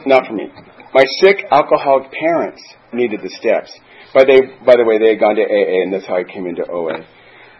Not 0.06 0.26
for 0.26 0.34
me. 0.34 0.50
My 0.92 1.04
sick 1.20 1.44
alcoholic 1.50 2.10
parents 2.12 2.62
needed 2.92 3.20
the 3.22 3.30
steps. 3.38 3.72
By, 4.14 4.24
they, 4.24 4.40
by 4.64 4.76
the 4.76 4.84
way, 4.84 4.98
they 4.98 5.10
had 5.10 5.20
gone 5.20 5.36
to 5.36 5.42
AA, 5.42 5.82
and 5.84 5.92
that's 5.92 6.06
how 6.06 6.16
I 6.16 6.24
came 6.24 6.46
into 6.46 6.64
OA. 6.70 7.04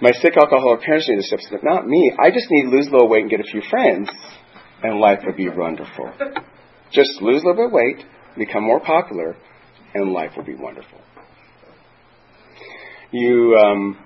My 0.01 0.13
sick 0.13 0.35
alcoholic 0.37 0.81
parents 0.81 1.09
needed 1.09 1.23
the 1.23 1.27
steps, 1.27 1.47
but 1.51 1.61
not 1.63 1.87
me. 1.87 2.13
I 2.19 2.31
just 2.31 2.47
need 2.51 2.71
to 2.71 2.77
lose 2.77 2.87
a 2.87 2.91
little 2.91 3.09
weight 3.09 3.23
and 3.23 3.31
get 3.31 3.41
a 3.41 3.51
few 3.51 3.63
friends, 3.69 4.09
and 4.83 4.99
life 4.99 5.21
would 5.27 5.37
be 5.37 5.49
wonderful. 5.49 6.11
Just 6.91 7.21
lose 7.21 7.43
a 7.43 7.47
little 7.49 7.55
bit 7.55 7.67
of 7.67 7.73
weight, 7.73 8.05
become 8.37 8.63
more 8.63 8.81
popular, 8.81 9.37
and 9.95 10.13
life 10.13 10.33
will 10.37 10.45
be 10.45 10.55
wonderful. 10.55 11.01
You 13.11 13.57
um, 13.57 13.99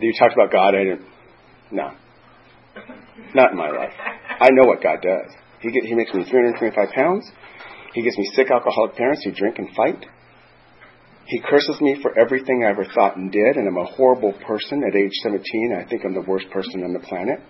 you 0.00 0.12
talked 0.18 0.34
about 0.34 0.50
God. 0.52 0.74
I 0.74 0.84
didn't. 0.84 1.06
No, 1.70 1.90
not 3.34 3.52
in 3.52 3.58
my 3.58 3.70
life. 3.70 3.92
I 4.40 4.50
know 4.50 4.66
what 4.66 4.82
God 4.82 5.00
does. 5.02 5.32
He 5.60 5.70
get, 5.70 5.84
he 5.84 5.94
makes 5.94 6.12
me 6.12 6.24
325 6.28 6.94
pounds. 6.94 7.30
He 7.94 8.02
gives 8.02 8.16
me 8.16 8.30
sick 8.34 8.50
alcoholic 8.50 8.94
parents 8.94 9.24
who 9.24 9.32
drink 9.32 9.58
and 9.58 9.74
fight. 9.74 10.04
He 11.26 11.40
curses 11.40 11.80
me 11.80 11.98
for 12.02 12.16
everything 12.18 12.62
I 12.64 12.70
ever 12.70 12.84
thought 12.84 13.16
and 13.16 13.32
did, 13.32 13.56
and 13.56 13.66
I'm 13.66 13.76
a 13.76 13.84
horrible 13.84 14.32
person 14.46 14.82
at 14.86 14.94
age 14.94 15.12
17. 15.22 15.76
I 15.76 15.88
think 15.88 16.02
I'm 16.04 16.14
the 16.14 16.20
worst 16.20 16.48
person 16.50 16.84
on 16.84 16.92
the 16.92 17.00
planet. 17.00 17.40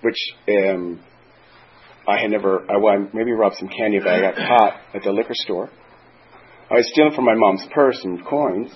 Which 0.00 0.16
um, 0.48 1.00
I 2.08 2.20
had 2.20 2.30
never, 2.30 2.64
I 2.70 2.78
well, 2.78 3.06
maybe 3.12 3.32
robbed 3.32 3.56
some 3.56 3.68
candy, 3.68 3.98
but 3.98 4.08
I 4.08 4.20
got 4.20 4.34
caught 4.48 4.80
at 4.94 5.02
the 5.02 5.12
liquor 5.12 5.34
store. 5.34 5.70
I 6.70 6.74
was 6.74 6.88
stealing 6.92 7.14
from 7.14 7.26
my 7.26 7.34
mom's 7.34 7.66
purse 7.72 8.00
and 8.02 8.24
coins. 8.24 8.72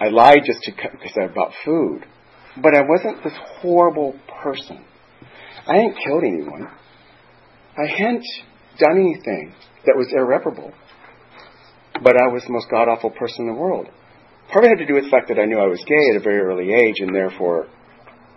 I 0.00 0.08
lied 0.08 0.42
just 0.44 0.62
to 0.64 0.72
because 0.72 1.16
I 1.20 1.26
bought 1.32 1.52
food, 1.64 2.04
but 2.62 2.74
I 2.74 2.82
wasn't 2.82 3.22
this 3.24 3.36
horrible 3.60 4.18
person. 4.42 4.84
I 5.66 5.76
hadn't 5.76 5.96
killed 6.04 6.24
anyone. 6.24 6.68
I 7.76 7.86
hadn't 7.86 8.24
done 8.78 8.98
anything 8.98 9.52
that 9.84 9.96
was 9.96 10.12
irreparable. 10.12 10.72
But 12.02 12.16
I 12.16 12.28
was 12.28 12.44
the 12.44 12.52
most 12.52 12.68
god 12.70 12.88
awful 12.88 13.10
person 13.10 13.48
in 13.48 13.54
the 13.54 13.60
world. 13.60 13.88
Part 14.52 14.64
of 14.64 14.70
it 14.70 14.78
had 14.78 14.84
to 14.84 14.86
do 14.86 14.94
with 14.94 15.04
the 15.04 15.10
fact 15.10 15.28
that 15.28 15.40
I 15.40 15.46
knew 15.46 15.58
I 15.58 15.66
was 15.66 15.82
gay 15.86 16.14
at 16.14 16.20
a 16.20 16.22
very 16.22 16.38
early 16.38 16.72
age, 16.72 17.00
and 17.00 17.14
therefore 17.14 17.66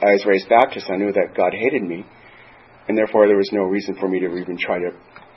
I 0.02 0.14
was 0.14 0.26
raised 0.26 0.50
Baptist. 0.50 0.90
I 0.90 0.96
knew 0.96 1.12
that 1.12 1.36
God 1.36 1.54
hated 1.54 1.84
me, 1.84 2.06
and 2.88 2.98
therefore 2.98 3.28
there 3.28 3.38
was 3.38 3.50
no 3.52 3.64
reason 3.64 3.96
for 4.00 4.08
me 4.08 4.20
to 4.20 4.28
even 4.38 4.58
try 4.58 4.80
to 4.80 4.92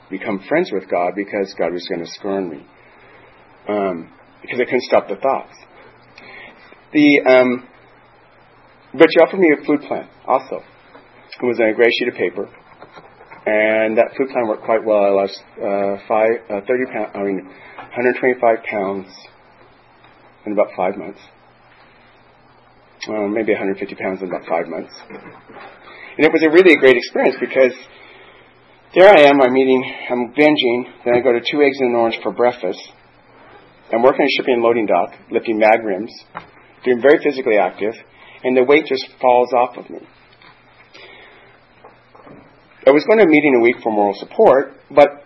become 0.09 0.39
friends 0.47 0.71
with 0.71 0.89
God 0.89 1.13
because 1.15 1.53
God 1.57 1.73
was 1.73 1.85
going 1.87 2.03
to 2.03 2.11
scorn 2.11 2.49
me. 2.49 2.65
Um, 3.67 4.11
because 4.41 4.59
I 4.59 4.65
couldn't 4.65 4.83
stop 4.83 5.07
the 5.07 5.15
thoughts. 5.15 5.55
The 6.93 7.21
um, 7.25 7.67
but 8.93 9.07
she 9.09 9.17
offered 9.25 9.39
me 9.39 9.49
a 9.49 9.65
food 9.65 9.81
plan 9.87 10.07
also. 10.27 10.61
It 10.61 11.41
was 11.41 11.59
on 11.59 11.69
a 11.69 11.73
gray 11.73 11.89
sheet 11.97 12.07
of 12.09 12.13
paper, 12.13 12.45
and 13.49 13.97
that 13.97 14.13
food 14.15 14.29
plan 14.29 14.45
worked 14.47 14.63
quite 14.63 14.85
well. 14.85 15.01
I 15.01 15.09
lost 15.09 15.41
uh, 15.57 15.97
five, 16.07 16.45
uh, 16.45 16.61
30 16.61 16.93
pounds, 16.93 17.11
I 17.17 17.25
mean, 17.25 17.41
125 17.97 18.37
pounds 18.69 19.09
in 20.45 20.53
about 20.53 20.69
five 20.77 20.95
months. 20.95 21.19
Uh, 23.09 23.25
maybe 23.27 23.51
150 23.51 23.81
pounds 23.95 24.21
in 24.21 24.29
about 24.29 24.45
five 24.47 24.69
months. 24.69 24.93
And 25.09 26.21
it 26.21 26.31
was 26.31 26.45
a 26.45 26.51
really 26.53 26.77
a 26.77 26.79
great 26.79 26.95
experience 26.95 27.35
because 27.41 27.73
there 28.93 29.09
I 29.09 29.25
am, 29.25 29.41
I'm 29.41 29.57
eating, 29.57 29.81
I'm 29.81 30.31
binging, 30.37 30.85
then 31.03 31.15
I 31.17 31.19
go 31.25 31.33
to 31.33 31.41
two 31.41 31.59
eggs 31.65 31.81
and 31.81 31.89
an 31.89 31.95
orange 31.95 32.19
for 32.21 32.31
breakfast. 32.31 32.79
I'm 33.91 34.03
working 34.03 34.21
a 34.21 34.31
shipping 34.37 34.61
and 34.61 34.63
loading 34.63 34.85
dock, 34.85 35.17
lifting 35.31 35.57
mag 35.57 35.83
rims, 35.83 36.13
doing 36.83 37.01
very 37.01 37.23
physically 37.23 37.57
active, 37.57 37.93
and 38.43 38.55
the 38.55 38.63
weight 38.63 38.85
just 38.85 39.07
falls 39.21 39.53
off 39.53 39.77
of 39.77 39.89
me. 39.89 39.99
I 42.85 42.91
was 42.91 43.05
going 43.07 43.19
to 43.19 43.25
a 43.25 43.29
meeting 43.29 43.55
a 43.55 43.63
week 43.63 43.77
for 43.81 43.91
moral 43.91 44.13
support, 44.19 44.75
but 44.91 45.23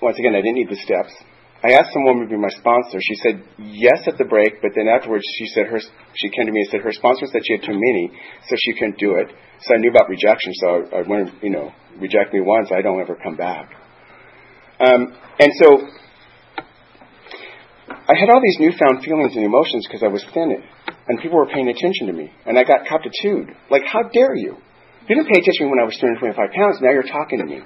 once 0.00 0.16
again, 0.18 0.32
I 0.34 0.40
didn't 0.40 0.56
need 0.56 0.70
the 0.70 0.80
steps. 0.80 1.12
I 1.62 1.76
asked 1.76 1.92
some 1.92 2.04
woman 2.04 2.24
to 2.24 2.30
be 2.32 2.40
my 2.40 2.48
sponsor. 2.48 2.96
She 3.04 3.16
said 3.20 3.44
yes 3.60 4.08
at 4.08 4.16
the 4.16 4.24
break, 4.24 4.62
but 4.62 4.72
then 4.74 4.88
afterwards 4.88 5.24
she 5.36 5.44
said 5.52 5.66
her 5.66 5.78
she 6.14 6.30
came 6.32 6.46
to 6.46 6.52
me 6.52 6.64
and 6.64 6.70
said 6.72 6.80
her 6.80 6.92
sponsor 6.92 7.26
said 7.28 7.42
she 7.44 7.60
had 7.60 7.64
too 7.68 7.76
many, 7.76 8.08
so 8.48 8.56
she 8.56 8.72
couldn't 8.72 8.96
do 8.96 9.20
it. 9.20 9.28
So 9.60 9.74
I 9.74 9.78
knew 9.78 9.90
about 9.90 10.08
rejection, 10.08 10.56
so 10.56 10.66
I, 10.66 11.00
I 11.00 11.02
went, 11.04 11.28
you 11.42 11.50
know, 11.50 11.70
reject 12.00 12.32
me 12.32 12.40
once, 12.40 12.72
I 12.72 12.80
don't 12.80 13.00
ever 13.00 13.14
come 13.22 13.36
back. 13.36 13.68
Um, 14.80 15.12
and 15.38 15.52
so 15.60 15.84
I 18.10 18.18
had 18.18 18.28
all 18.28 18.42
these 18.42 18.58
newfound 18.58 19.04
feelings 19.04 19.36
and 19.36 19.44
emotions 19.44 19.86
because 19.86 20.02
I 20.02 20.10
was 20.10 20.24
thin, 20.34 20.50
and 21.06 21.20
people 21.22 21.38
were 21.38 21.46
paying 21.46 21.68
attention 21.70 22.08
to 22.08 22.12
me, 22.12 22.32
and 22.44 22.58
I 22.58 22.64
got 22.64 22.82
cop 22.90 23.02
Like, 23.70 23.86
how 23.86 24.02
dare 24.10 24.34
you? 24.34 24.58
You 25.06 25.14
didn't 25.14 25.30
pay 25.30 25.38
attention 25.38 25.62
to 25.62 25.64
me 25.66 25.70
when 25.70 25.78
I 25.78 25.86
was 25.86 25.94
225 26.02 26.34
pounds. 26.50 26.82
Now 26.82 26.90
you're 26.90 27.06
talking 27.06 27.38
to 27.38 27.46
me. 27.46 27.62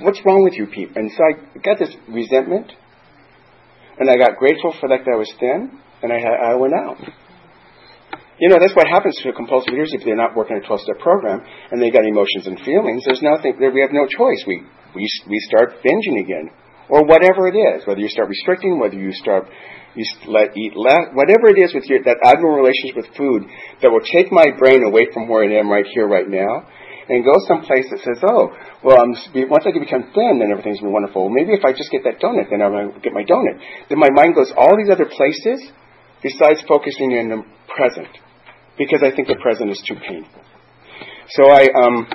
What's 0.00 0.20
wrong 0.26 0.44
with 0.44 0.52
you 0.60 0.66
people? 0.66 1.00
And 1.00 1.10
so 1.10 1.24
I 1.24 1.58
got 1.64 1.78
this 1.78 1.94
resentment 2.08 2.70
and 3.98 4.10
I 4.10 4.16
got 4.20 4.36
grateful 4.36 4.76
for 4.78 4.90
that, 4.92 5.08
that 5.08 5.12
I 5.12 5.16
was 5.16 5.32
thin, 5.40 5.72
and 6.02 6.12
I, 6.12 6.52
I 6.52 6.54
went 6.56 6.74
out. 6.76 7.00
You 8.36 8.52
know, 8.52 8.60
that's 8.60 8.76
what 8.76 8.86
happens 8.86 9.16
to 9.24 9.32
compulsive 9.32 9.72
eaters 9.72 9.96
if 9.96 10.04
they're 10.04 10.20
not 10.20 10.36
working 10.36 10.60
a 10.60 10.66
12 10.66 10.80
step 10.84 10.98
program 11.00 11.40
and 11.72 11.80
they 11.80 11.88
got 11.88 12.04
emotions 12.04 12.46
and 12.46 12.60
feelings. 12.60 13.04
There's 13.08 13.24
nothing, 13.24 13.56
there, 13.58 13.72
we 13.72 13.80
have 13.80 13.96
no 13.96 14.04
choice. 14.04 14.44
We, 14.46 14.60
we, 14.94 15.08
we 15.32 15.38
start 15.48 15.80
binging 15.80 16.20
again. 16.20 16.52
Or 16.88 17.04
whatever 17.04 17.48
it 17.48 17.58
is, 17.58 17.86
whether 17.86 18.00
you 18.00 18.08
start 18.08 18.28
restricting, 18.28 18.78
whether 18.78 18.94
you 18.94 19.12
start, 19.12 19.50
you 19.94 20.06
let 20.28 20.56
eat 20.56 20.76
less, 20.76 21.10
whatever 21.14 21.50
it 21.50 21.58
is 21.58 21.74
with 21.74 21.84
your, 21.90 22.02
that 22.04 22.22
abnormal 22.22 22.62
relationship 22.62 22.96
with 22.96 23.10
food 23.18 23.42
that 23.82 23.90
will 23.90 24.06
take 24.06 24.30
my 24.30 24.54
brain 24.56 24.84
away 24.86 25.08
from 25.12 25.26
where 25.26 25.42
I 25.42 25.58
am 25.58 25.68
right 25.68 25.86
here, 25.86 26.06
right 26.06 26.28
now, 26.28 26.62
and 27.08 27.24
go 27.24 27.34
someplace 27.46 27.86
that 27.90 28.02
says, 28.02 28.22
oh, 28.22 28.54
well, 28.82 28.98
I'm, 29.02 29.14
once 29.50 29.66
I 29.66 29.74
become 29.74 30.10
thin, 30.14 30.38
then 30.38 30.50
everything's 30.50 30.78
going 30.78 30.90
to 30.90 30.94
be 30.94 30.98
wonderful. 30.98 31.26
Well, 31.26 31.34
maybe 31.34 31.54
if 31.54 31.64
I 31.64 31.74
just 31.74 31.90
get 31.90 32.02
that 32.06 32.22
donut, 32.22 32.50
then 32.50 32.62
I'm 32.62 32.70
going 32.70 32.94
to 32.94 33.00
get 33.02 33.14
my 33.14 33.22
donut. 33.22 33.58
Then 33.90 33.98
my 33.98 34.10
mind 34.10 34.34
goes 34.34 34.50
all 34.54 34.74
these 34.78 34.90
other 34.90 35.06
places 35.06 35.70
besides 36.22 36.62
focusing 36.66 37.12
in 37.14 37.30
the 37.30 37.42
present 37.70 38.10
because 38.78 39.02
I 39.02 39.14
think 39.14 39.28
the 39.28 39.38
present 39.42 39.70
is 39.70 39.82
too 39.86 39.94
painful. 39.94 40.42
So 41.30 41.50
I, 41.50 41.66
um, 41.66 42.06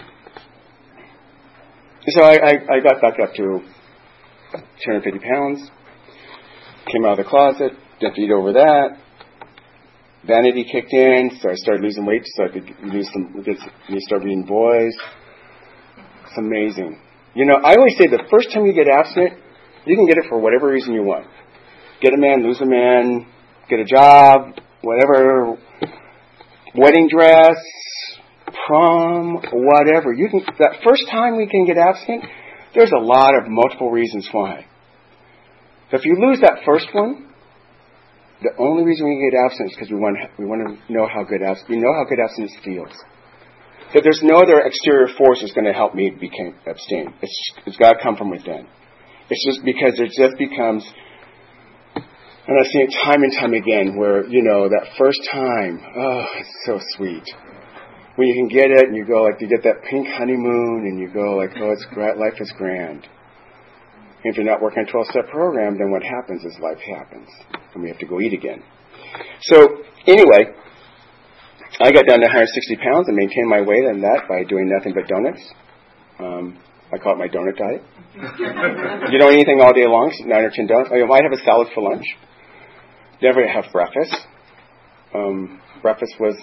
so 2.07 2.23
I, 2.23 2.35
I, 2.35 2.53
I 2.67 2.77
got 2.79 3.01
back 3.01 3.19
up 3.19 3.33
to 3.35 3.61
250 4.51 5.19
pounds, 5.19 5.69
came 6.91 7.05
out 7.05 7.19
of 7.19 7.25
the 7.25 7.29
closet, 7.29 7.71
didn't 7.99 8.19
eat 8.19 8.31
over 8.31 8.53
that, 8.53 8.97
vanity 10.25 10.65
kicked 10.71 10.93
in, 10.93 11.31
so 11.41 11.49
I 11.49 11.55
started 11.55 11.83
losing 11.83 12.05
weight 12.05 12.23
so 12.25 12.45
I 12.45 12.49
could 12.49 12.69
lose 12.83 13.09
some, 13.13 13.43
start 13.99 14.23
being 14.23 14.43
boys. 14.43 14.95
It's 16.25 16.37
amazing. 16.37 16.99
You 17.33 17.45
know, 17.45 17.55
I 17.63 17.75
always 17.75 17.97
say 17.97 18.07
the 18.07 18.23
first 18.29 18.51
time 18.53 18.65
you 18.65 18.73
get 18.73 18.87
abstinent, 18.87 19.39
you 19.85 19.95
can 19.95 20.05
get 20.05 20.17
it 20.17 20.25
for 20.29 20.39
whatever 20.39 20.67
reason 20.67 20.93
you 20.93 21.03
want. 21.03 21.27
Get 22.01 22.13
a 22.13 22.17
man, 22.17 22.43
lose 22.43 22.59
a 22.61 22.65
man, 22.65 23.27
get 23.69 23.79
a 23.79 23.85
job, 23.85 24.59
whatever, 24.81 25.57
wedding 26.75 27.07
dress, 27.09 27.57
prom, 28.67 29.41
whatever. 29.53 30.13
You 30.13 30.29
can, 30.29 30.41
that 30.59 30.81
first 30.83 31.03
time 31.09 31.37
we 31.37 31.47
can 31.47 31.65
get 31.65 31.77
abstinent, 31.77 32.25
there's 32.73 32.91
a 32.91 33.03
lot 33.03 33.35
of 33.35 33.49
multiple 33.49 33.91
reasons 33.91 34.27
why. 34.31 34.65
If 35.91 36.05
you 36.05 36.15
lose 36.19 36.39
that 36.41 36.63
first 36.65 36.87
one, 36.93 37.27
the 38.41 38.51
only 38.57 38.83
reason 38.83 39.05
we 39.05 39.29
get 39.29 39.37
abstinence 39.45 39.73
is 39.73 39.77
because 39.77 39.91
we 39.91 39.99
want, 39.99 40.17
we 40.39 40.45
want 40.45 40.63
to 40.65 40.93
know 40.93 41.05
how 41.05 41.23
good 41.23 41.43
abstinence, 41.43 41.69
we 41.69 41.77
know 41.77 41.93
how 41.93 42.05
good 42.07 42.19
abstinence 42.19 42.55
feels. 42.63 42.95
That 43.93 44.03
there's 44.03 44.23
no 44.23 44.39
other 44.39 44.63
exterior 44.63 45.11
force 45.17 45.41
that's 45.41 45.51
going 45.51 45.67
to 45.67 45.73
help 45.73 45.93
me 45.93 46.09
become, 46.09 46.55
abstain. 46.65 47.13
It's, 47.21 47.51
it's 47.67 47.77
got 47.77 47.93
to 47.93 47.99
come 48.01 48.15
from 48.15 48.31
within. 48.31 48.65
It's 49.29 49.45
just 49.45 49.65
because 49.65 49.99
it 49.99 50.15
just 50.15 50.39
becomes, 50.39 50.87
and 51.95 52.55
I've 52.55 52.71
seen 52.71 52.87
it 52.87 52.95
time 53.03 53.21
and 53.21 53.33
time 53.35 53.53
again 53.53 53.99
where, 53.99 54.25
you 54.25 54.43
know, 54.43 54.69
that 54.69 54.95
first 54.97 55.19
time, 55.29 55.83
oh, 55.95 56.25
it's 56.39 56.55
so 56.65 56.79
sweet. 56.95 57.27
When 58.15 58.27
you 58.27 58.35
can 58.35 58.49
get 58.49 58.69
it 58.71 58.87
and 58.87 58.95
you 58.95 59.05
go 59.05 59.23
like, 59.23 59.39
you 59.39 59.47
get 59.47 59.63
that 59.63 59.83
pink 59.89 60.07
honeymoon 60.07 60.85
and 60.87 60.99
you 60.99 61.07
go 61.13 61.37
like, 61.37 61.51
oh, 61.57 61.71
it's 61.71 61.85
great, 61.93 62.17
life 62.17 62.35
is 62.39 62.51
grand. 62.57 63.07
If 64.23 64.37
you're 64.37 64.45
not 64.45 64.61
working 64.61 64.85
a 64.87 64.91
12 64.91 65.07
step 65.07 65.29
program, 65.29 65.77
then 65.79 65.89
what 65.89 66.03
happens 66.03 66.43
is 66.43 66.53
life 66.61 66.77
happens. 66.77 67.29
And 67.73 67.81
we 67.81 67.89
have 67.89 67.97
to 67.99 68.05
go 68.05 68.19
eat 68.21 68.33
again. 68.33 68.61
So, 69.41 69.81
anyway, 70.05 70.53
I 71.79 71.91
got 71.91 72.05
down 72.05 72.19
to 72.21 72.29
160 72.29 72.75
pounds 72.77 73.07
and 73.07 73.17
maintained 73.17 73.49
my 73.49 73.61
weight 73.61 73.87
on 73.89 74.01
that 74.01 74.27
by 74.29 74.43
doing 74.43 74.69
nothing 74.69 74.93
but 74.93 75.07
donuts. 75.07 75.41
Um, 76.19 76.59
I 76.93 76.97
call 76.97 77.13
it 77.13 77.17
my 77.17 77.27
donut 77.27 77.57
diet. 77.57 77.81
you 79.09 79.17
don't 79.17 79.33
eat 79.33 79.47
anything 79.47 79.61
all 79.61 79.73
day 79.73 79.87
long, 79.87 80.11
nine 80.25 80.43
or 80.43 80.51
ten 80.53 80.67
donuts. 80.67 80.91
I 80.91 81.03
might 81.05 81.23
have 81.23 81.31
a 81.31 81.43
salad 81.43 81.69
for 81.73 81.81
lunch. 81.81 82.05
Never 83.21 83.47
have 83.47 83.71
breakfast. 83.71 84.15
Um, 85.15 85.61
breakfast 85.81 86.13
was 86.19 86.35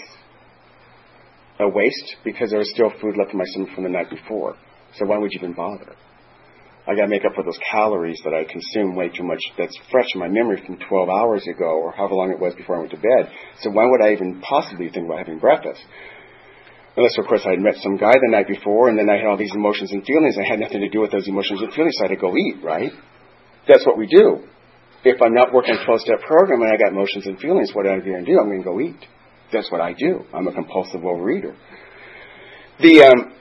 a 1.60 1.68
waste 1.68 2.16
because 2.24 2.50
there 2.50 2.58
was 2.58 2.70
still 2.70 2.90
food 3.00 3.16
left 3.16 3.32
in 3.32 3.38
my 3.38 3.44
stomach 3.46 3.74
from 3.74 3.84
the 3.84 3.90
night 3.90 4.10
before. 4.10 4.56
So 4.94 5.06
why 5.06 5.18
would 5.18 5.32
you 5.32 5.40
even 5.40 5.54
bother? 5.54 5.94
I 6.88 6.94
got 6.96 7.02
to 7.02 7.08
make 7.08 7.24
up 7.26 7.34
for 7.34 7.44
those 7.44 7.58
calories 7.70 8.18
that 8.24 8.32
I 8.32 8.50
consume 8.50 8.96
way 8.96 9.10
too 9.10 9.22
much. 9.22 9.40
That's 9.58 9.76
fresh 9.90 10.08
in 10.14 10.20
my 10.20 10.28
memory 10.28 10.62
from 10.64 10.78
12 10.78 11.08
hours 11.10 11.44
ago, 11.46 11.68
or 11.68 11.92
however 11.92 12.14
long 12.14 12.30
it 12.30 12.40
was 12.40 12.54
before 12.54 12.76
I 12.76 12.78
went 12.80 12.92
to 12.92 12.96
bed. 12.96 13.28
So 13.60 13.70
why 13.70 13.84
would 13.84 14.00
I 14.00 14.12
even 14.12 14.40
possibly 14.40 14.88
think 14.88 15.04
about 15.04 15.18
having 15.18 15.38
breakfast? 15.38 15.84
Unless, 16.96 17.18
of 17.18 17.26
course, 17.26 17.42
I 17.44 17.50
had 17.50 17.60
met 17.60 17.76
some 17.76 17.98
guy 17.98 18.16
the 18.16 18.32
night 18.32 18.48
before, 18.48 18.88
and 18.88 18.98
then 18.98 19.10
I 19.10 19.18
had 19.18 19.26
all 19.26 19.36
these 19.36 19.54
emotions 19.54 19.92
and 19.92 20.02
feelings. 20.02 20.38
I 20.40 20.48
had 20.48 20.58
nothing 20.58 20.80
to 20.80 20.88
do 20.88 21.00
with 21.00 21.12
those 21.12 21.28
emotions 21.28 21.60
and 21.60 21.72
feelings, 21.74 21.94
so 21.98 22.06
I 22.06 22.08
had 22.08 22.14
to 22.16 22.20
go 22.20 22.34
eat, 22.34 22.64
right? 22.64 22.90
That's 23.68 23.84
what 23.84 23.98
we 23.98 24.06
do. 24.06 24.48
If 25.04 25.20
I'm 25.20 25.34
not 25.34 25.52
working 25.52 25.76
a 25.76 25.84
12 25.84 26.00
step 26.00 26.20
program 26.26 26.62
and 26.62 26.72
I 26.72 26.76
got 26.76 26.90
emotions 26.90 27.26
and 27.26 27.38
feelings, 27.38 27.70
what 27.74 27.86
am 27.86 28.00
I 28.00 28.04
going 28.04 28.24
to 28.24 28.32
do? 28.32 28.40
I'm 28.40 28.48
going 28.48 28.64
to 28.64 28.66
go 28.66 28.80
eat. 28.80 28.98
That's 29.52 29.70
what 29.70 29.80
I 29.80 29.92
do. 29.92 30.24
I'm 30.34 30.46
a 30.46 30.52
compulsive 30.52 31.00
overeater. 31.00 31.56
The, 32.80 33.02
um, 33.02 33.32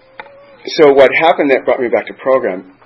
so 0.66 0.94
what 0.94 1.12
happened 1.22 1.52
that 1.52 1.66
brought 1.66 1.80
me 1.80 1.90
back 1.90 2.08
to 2.08 2.14
program, 2.14 2.78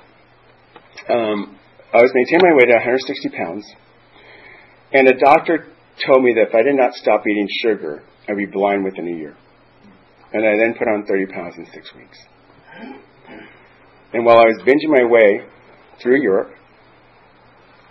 um, 1.10 1.58
I 1.94 2.02
was 2.02 2.12
maintaining 2.14 2.50
my 2.50 2.56
weight 2.56 2.70
at 2.70 2.82
160 2.82 3.30
pounds, 3.30 3.66
and 4.94 5.08
a 5.08 5.18
doctor 5.18 5.68
told 6.06 6.24
me 6.24 6.34
that 6.36 6.50
if 6.50 6.56
I 6.56 6.64
did 6.64 6.76
not 6.76 6.94
stop 6.94 7.22
eating 7.28 7.48
sugar, 7.64 8.04
I'd 8.28 8.38
be 8.38 8.46
blind 8.46 8.84
within 8.84 9.08
a 9.08 9.18
year. 9.18 9.36
And 10.34 10.46
I 10.46 10.58
then 10.58 10.74
put 10.78 10.88
on 10.88 11.06
30 11.06 11.26
pounds 11.34 11.56
in 11.58 11.66
six 11.74 11.94
weeks. 11.96 12.18
And 14.14 14.26
while 14.26 14.38
I 14.38 14.46
was 14.46 14.62
binging 14.66 14.90
my 14.90 15.06
way 15.06 15.46
through 16.02 16.22
Europe, 16.22 16.52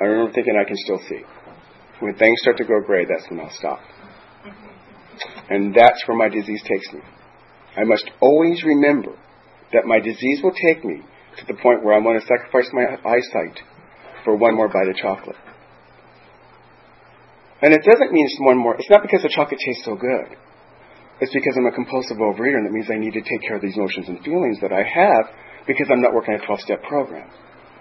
I 0.00 0.04
remember 0.04 0.32
thinking 0.32 0.56
I 0.58 0.66
can 0.66 0.76
still 0.76 1.00
see. 1.08 1.22
When 2.00 2.16
things 2.16 2.40
start 2.40 2.56
to 2.58 2.64
go 2.64 2.80
gray, 2.80 3.04
that's 3.04 3.28
when 3.30 3.40
I'll 3.40 3.52
stop. 3.52 3.80
And 5.50 5.74
that's 5.74 6.06
where 6.06 6.16
my 6.16 6.28
disease 6.28 6.62
takes 6.62 6.92
me. 6.92 7.00
I 7.76 7.84
must 7.84 8.10
always 8.20 8.62
remember 8.64 9.12
that 9.72 9.84
my 9.84 10.00
disease 10.00 10.40
will 10.42 10.54
take 10.54 10.84
me 10.84 11.02
to 11.38 11.44
the 11.46 11.54
point 11.54 11.84
where 11.84 11.94
I 11.94 11.98
want 11.98 12.20
to 12.20 12.26
sacrifice 12.26 12.70
my 12.72 12.96
eyesight 13.04 13.58
for 14.24 14.36
one 14.36 14.54
more 14.54 14.68
bite 14.68 14.88
of 14.88 14.96
chocolate. 14.96 15.36
And 17.62 17.74
it 17.74 17.82
doesn't 17.84 18.12
mean 18.12 18.26
it's 18.26 18.40
one 18.40 18.58
more, 18.58 18.74
it's 18.76 18.90
not 18.90 19.02
because 19.02 19.22
the 19.22 19.28
chocolate 19.28 19.60
tastes 19.60 19.84
so 19.84 19.94
good. 19.94 20.36
It's 21.20 21.32
because 21.34 21.52
I'm 21.58 21.66
a 21.66 21.76
compulsive 21.76 22.16
overeater, 22.16 22.56
and 22.56 22.64
that 22.64 22.72
means 22.72 22.88
I 22.88 22.96
need 22.96 23.12
to 23.12 23.20
take 23.20 23.42
care 23.44 23.56
of 23.56 23.62
these 23.62 23.76
emotions 23.76 24.08
and 24.08 24.24
feelings 24.24 24.58
that 24.62 24.72
I 24.72 24.80
have 24.80 25.28
because 25.66 25.86
I'm 25.92 26.00
not 26.00 26.14
working 26.14 26.34
a 26.34 26.40
12 26.40 26.60
step 26.60 26.82
program. 26.84 27.28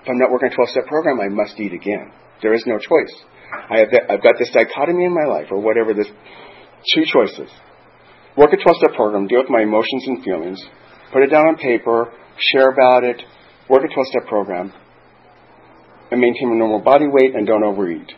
If 0.03 0.09
I'm 0.09 0.19
not 0.19 0.29
working 0.29 0.51
a 0.51 0.55
12 0.55 0.69
step 0.69 0.87
program, 0.87 1.21
I 1.23 1.29
must 1.31 1.57
eat 1.59 1.71
again. 1.71 2.11
There 2.43 2.53
is 2.53 2.63
no 2.67 2.77
choice. 2.77 3.15
I 3.71 3.79
have 3.79 3.89
I've 4.11 4.23
got 4.23 4.35
this 4.37 4.51
dichotomy 4.51 5.05
in 5.05 5.15
my 5.15 5.23
life, 5.23 5.47
or 5.51 5.59
whatever 5.63 5.93
this, 5.93 6.11
two 6.93 7.03
choices. 7.05 7.49
Work 8.37 8.53
a 8.53 8.57
12 8.57 8.77
step 8.77 8.95
program, 8.95 9.27
deal 9.27 9.39
with 9.39 9.49
my 9.49 9.61
emotions 9.61 10.03
and 10.07 10.23
feelings, 10.23 10.59
put 11.11 11.23
it 11.23 11.31
down 11.31 11.45
on 11.47 11.57
paper, 11.57 12.11
share 12.51 12.69
about 12.69 13.03
it, 13.03 13.21
work 13.69 13.81
a 13.83 13.93
12 13.93 14.07
step 14.07 14.27
program, 14.27 14.71
and 16.11 16.21
maintain 16.21 16.51
a 16.51 16.55
normal 16.55 16.81
body 16.81 17.05
weight 17.07 17.35
and 17.35 17.45
don't 17.45 17.63
overeat. 17.63 18.11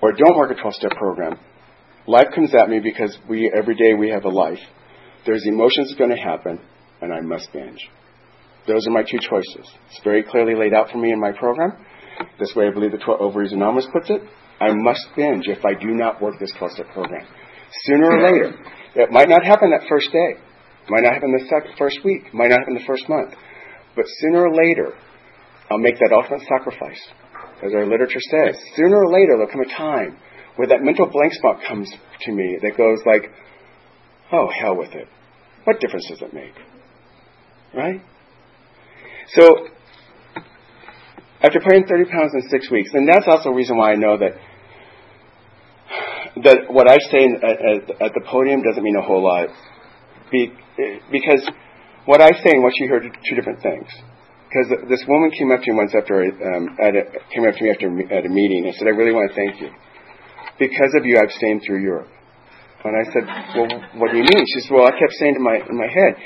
Or 0.00 0.12
don't 0.12 0.36
work 0.36 0.50
a 0.50 0.60
12 0.60 0.74
step 0.74 0.92
program, 0.92 1.38
Life 2.06 2.26
comes 2.34 2.52
at 2.54 2.68
me 2.68 2.80
because 2.80 3.16
we 3.28 3.50
every 3.56 3.74
day 3.74 3.94
we 3.98 4.10
have 4.10 4.24
a 4.24 4.28
life. 4.28 4.58
There's 5.24 5.46
emotions 5.46 5.94
going 5.96 6.10
to 6.10 6.16
happen, 6.16 6.60
and 7.00 7.12
I 7.12 7.20
must 7.20 7.50
binge. 7.52 7.78
Those 8.66 8.86
are 8.86 8.90
my 8.90 9.02
two 9.02 9.18
choices. 9.18 9.72
It's 9.88 10.00
very 10.04 10.22
clearly 10.22 10.54
laid 10.54 10.74
out 10.74 10.90
for 10.90 10.98
me 10.98 11.12
in 11.12 11.20
my 11.20 11.32
program. 11.32 11.72
This 12.38 12.52
way, 12.54 12.66
I 12.66 12.74
believe 12.74 12.92
the 12.92 12.98
12 12.98 13.20
Overeaters 13.20 13.52
Anonymous 13.54 13.86
puts 13.90 14.10
it. 14.10 14.20
I 14.60 14.72
must 14.72 15.06
binge 15.16 15.48
if 15.48 15.64
I 15.64 15.74
do 15.74 15.88
not 15.88 16.22
work 16.22 16.38
this 16.38 16.52
12 16.58 16.72
step 16.72 16.86
program. 16.92 17.26
Sooner 17.84 18.06
or 18.06 18.22
later, 18.22 18.54
it 18.94 19.10
might 19.10 19.28
not 19.28 19.44
happen 19.44 19.70
that 19.70 19.88
first 19.88 20.12
day, 20.12 20.34
might 20.88 21.02
not 21.02 21.14
happen 21.14 21.32
the 21.32 21.44
second, 21.48 21.74
first 21.76 21.98
week, 22.04 22.32
might 22.32 22.48
not 22.48 22.60
happen 22.60 22.74
the 22.74 22.86
first 22.86 23.08
month, 23.08 23.34
but 23.96 24.04
sooner 24.20 24.46
or 24.46 24.54
later, 24.54 24.94
I'll 25.70 25.78
make 25.78 25.98
that 25.98 26.12
ultimate 26.12 26.42
sacrifice. 26.46 27.00
As 27.64 27.72
our 27.74 27.86
literature 27.86 28.20
says, 28.20 28.60
sooner 28.76 28.98
or 28.98 29.10
later 29.10 29.34
there'll 29.36 29.50
come 29.50 29.62
a 29.62 29.76
time 29.76 30.18
where 30.56 30.68
that 30.68 30.82
mental 30.82 31.06
blank 31.10 31.32
spot 31.32 31.60
comes 31.66 31.90
to 32.22 32.32
me 32.32 32.58
that 32.62 32.76
goes 32.76 32.98
like, 33.06 33.30
oh, 34.32 34.48
hell 34.60 34.76
with 34.76 34.92
it. 34.92 35.08
What 35.64 35.80
difference 35.80 36.08
does 36.08 36.22
it 36.22 36.34
make? 36.34 36.54
Right? 37.74 38.00
So, 39.34 39.68
after 41.42 41.60
putting 41.60 41.86
30 41.86 42.04
pounds 42.10 42.32
in 42.34 42.48
six 42.50 42.70
weeks, 42.70 42.90
and 42.92 43.08
that's 43.08 43.26
also 43.26 43.50
a 43.50 43.54
reason 43.54 43.76
why 43.76 43.92
I 43.92 43.96
know 43.96 44.18
that 44.18 44.32
that 46.42 46.66
what 46.68 46.90
I 46.90 46.98
say 46.98 47.22
at, 47.30 47.44
at, 47.44 47.80
at 48.02 48.12
the 48.14 48.24
podium 48.26 48.62
doesn't 48.62 48.82
mean 48.82 48.96
a 48.96 49.02
whole 49.02 49.22
lot, 49.22 49.48
Be, 50.32 50.50
because 51.12 51.46
what 52.06 52.20
I 52.20 52.32
say 52.32 52.50
and 52.58 52.62
what 52.62 52.74
you 52.76 52.88
heard 52.88 53.06
are 53.06 53.14
two 53.28 53.36
different 53.36 53.62
things. 53.62 53.86
Because 54.50 54.88
this 54.88 55.02
woman 55.06 55.30
came 55.30 55.50
up 55.50 55.62
to 55.62 55.70
me 55.70 55.78
once 55.78 55.94
after 55.94 56.22
um, 56.22 56.76
at 56.78 56.94
a, 56.94 57.02
came 57.34 57.46
up 57.46 57.54
to 57.54 57.62
me 57.62 57.70
after 57.70 57.86
at 57.86 58.26
a 58.26 58.28
meeting 58.28 58.66
and 58.66 58.74
said, 58.74 58.86
"I 58.86 58.94
really 58.94 59.12
want 59.12 59.30
to 59.30 59.34
thank 59.34 59.60
you." 59.60 59.70
because 60.58 60.94
of 60.94 61.04
you, 61.04 61.16
I've 61.18 61.30
abstained 61.30 61.62
through 61.66 61.82
Europe. 61.82 62.10
And 62.84 62.94
I 63.00 63.04
said, 63.16 63.24
well, 63.56 63.68
what 63.96 64.12
do 64.12 64.18
you 64.20 64.28
mean? 64.28 64.44
She 64.44 64.60
said, 64.60 64.76
well, 64.76 64.84
I 64.84 64.92
kept 64.92 65.16
saying 65.16 65.34
to 65.34 65.40
my, 65.40 65.56
in 65.56 65.76
my 65.76 65.88
head, 65.88 66.20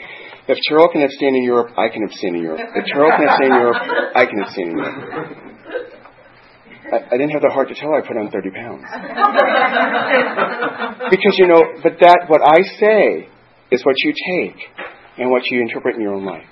if 0.48 0.58
Terrell 0.66 0.90
can 0.90 1.02
abstain 1.02 1.36
in 1.36 1.44
Europe, 1.44 1.70
I 1.78 1.88
can 1.88 2.02
abstain 2.02 2.34
in 2.34 2.42
Europe. 2.42 2.60
If 2.74 2.84
Terrell 2.86 3.14
can 3.14 3.28
abstain 3.28 3.52
in 3.52 3.60
Europe, 3.62 3.82
I 4.16 4.24
can 4.26 4.38
abstain 4.42 4.68
in 4.70 4.76
Europe. 4.76 5.57
I, 6.92 7.14
I 7.14 7.16
didn't 7.16 7.30
have 7.30 7.42
the 7.42 7.50
heart 7.50 7.68
to 7.68 7.74
tell 7.74 7.90
her 7.90 8.02
I 8.02 8.06
put 8.06 8.16
on 8.16 8.30
30 8.30 8.50
pounds. 8.50 8.84
because, 11.10 11.34
you 11.38 11.46
know, 11.46 11.62
but 11.82 11.98
that, 12.00 12.26
what 12.28 12.40
I 12.42 12.62
say 12.78 13.28
is 13.70 13.84
what 13.84 13.96
you 13.98 14.12
take 14.12 14.56
and 15.18 15.30
what 15.30 15.42
you 15.50 15.60
interpret 15.60 15.96
in 15.96 16.02
your 16.02 16.14
own 16.14 16.24
life 16.24 16.46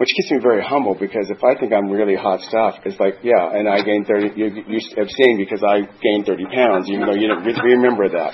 which 0.00 0.08
keeps 0.16 0.32
me 0.32 0.38
very 0.40 0.64
humble 0.64 0.96
because 0.98 1.28
if 1.28 1.44
I 1.44 1.52
think 1.60 1.74
I'm 1.74 1.90
really 1.90 2.16
hot 2.16 2.40
stuff, 2.40 2.76
it's 2.86 2.98
like, 2.98 3.16
yeah, 3.22 3.52
and 3.52 3.68
I 3.68 3.84
gained 3.84 4.06
30, 4.06 4.32
you, 4.34 4.64
you 4.66 4.80
abstain 4.96 5.36
because 5.36 5.62
I 5.62 5.80
gained 6.00 6.24
30 6.24 6.46
pounds, 6.46 6.88
even 6.88 7.04
though 7.04 7.12
you 7.12 7.28
don't 7.28 7.44
remember 7.44 8.08
that. 8.08 8.32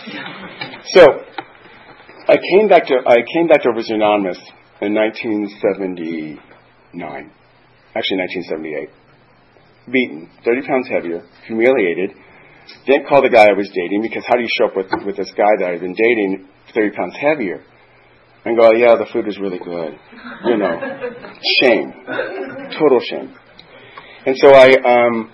So, 0.94 1.02
I 2.28 2.36
came 2.38 2.68
back 2.68 2.86
to, 2.86 2.94
I 3.04 3.16
came 3.34 3.48
back 3.48 3.62
to 3.62 3.70
Overeaters 3.70 3.94
Anonymous 3.98 4.38
in 4.80 4.94
1979. 4.94 6.38
Actually, 7.96 8.18
1978. 8.22 9.05
Beaten, 9.90 10.30
30 10.44 10.66
pounds 10.66 10.88
heavier, 10.88 11.22
humiliated, 11.46 12.10
didn't 12.86 13.06
call 13.08 13.22
the 13.22 13.30
guy 13.30 13.46
I 13.46 13.52
was 13.52 13.68
dating 13.68 14.02
because 14.02 14.24
how 14.26 14.34
do 14.34 14.42
you 14.42 14.50
show 14.58 14.66
up 14.66 14.76
with, 14.76 14.86
with 15.06 15.16
this 15.16 15.30
guy 15.36 15.54
that 15.60 15.70
I've 15.70 15.80
been 15.80 15.94
dating 15.94 16.48
30 16.74 16.96
pounds 16.96 17.14
heavier? 17.20 17.62
and 18.46 18.56
go, 18.56 18.70
yeah, 18.72 18.94
the 18.94 19.06
food 19.12 19.26
is 19.26 19.38
really 19.40 19.58
good. 19.58 19.98
You 20.46 20.56
know, 20.56 20.78
shame, 21.60 21.92
total 22.78 23.00
shame. 23.02 23.34
And 24.24 24.36
so 24.38 24.54
I, 24.54 24.70
um, 24.86 25.30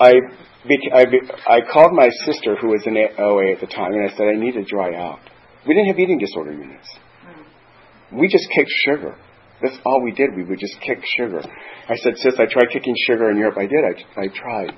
I, 0.00 0.12
I, 0.92 1.04
I 1.46 1.58
called 1.72 1.92
my 1.94 2.08
sister, 2.26 2.56
who 2.60 2.68
was 2.68 2.82
in 2.86 2.96
OA 2.96 3.52
at 3.52 3.60
the 3.60 3.68
time, 3.68 3.92
and 3.92 4.10
I 4.10 4.16
said, 4.16 4.26
I 4.26 4.38
need 4.38 4.54
to 4.54 4.64
dry 4.64 4.96
out. 4.96 5.20
We 5.66 5.74
didn't 5.74 5.88
have 5.88 5.98
eating 5.98 6.18
disorder 6.18 6.52
units. 6.52 6.88
We 8.12 8.26
just 8.26 8.48
kicked 8.52 8.70
sugar. 8.84 9.16
That's 9.62 9.78
all 9.84 10.02
we 10.02 10.12
did. 10.12 10.34
We 10.36 10.44
would 10.44 10.58
just 10.58 10.80
kick 10.80 10.98
sugar. 11.16 11.40
I 11.88 11.96
said, 11.96 12.14
sis, 12.16 12.34
I 12.34 12.46
tried 12.50 12.70
kicking 12.72 12.94
sugar 13.06 13.30
in 13.30 13.36
Europe. 13.36 13.56
I 13.58 13.66
did. 13.66 13.78
I, 13.84 14.20
I 14.22 14.26
tried. 14.28 14.72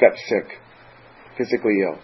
Got 0.00 0.12
sick. 0.28 0.58
Physically 1.36 1.74
ill. 1.82 1.98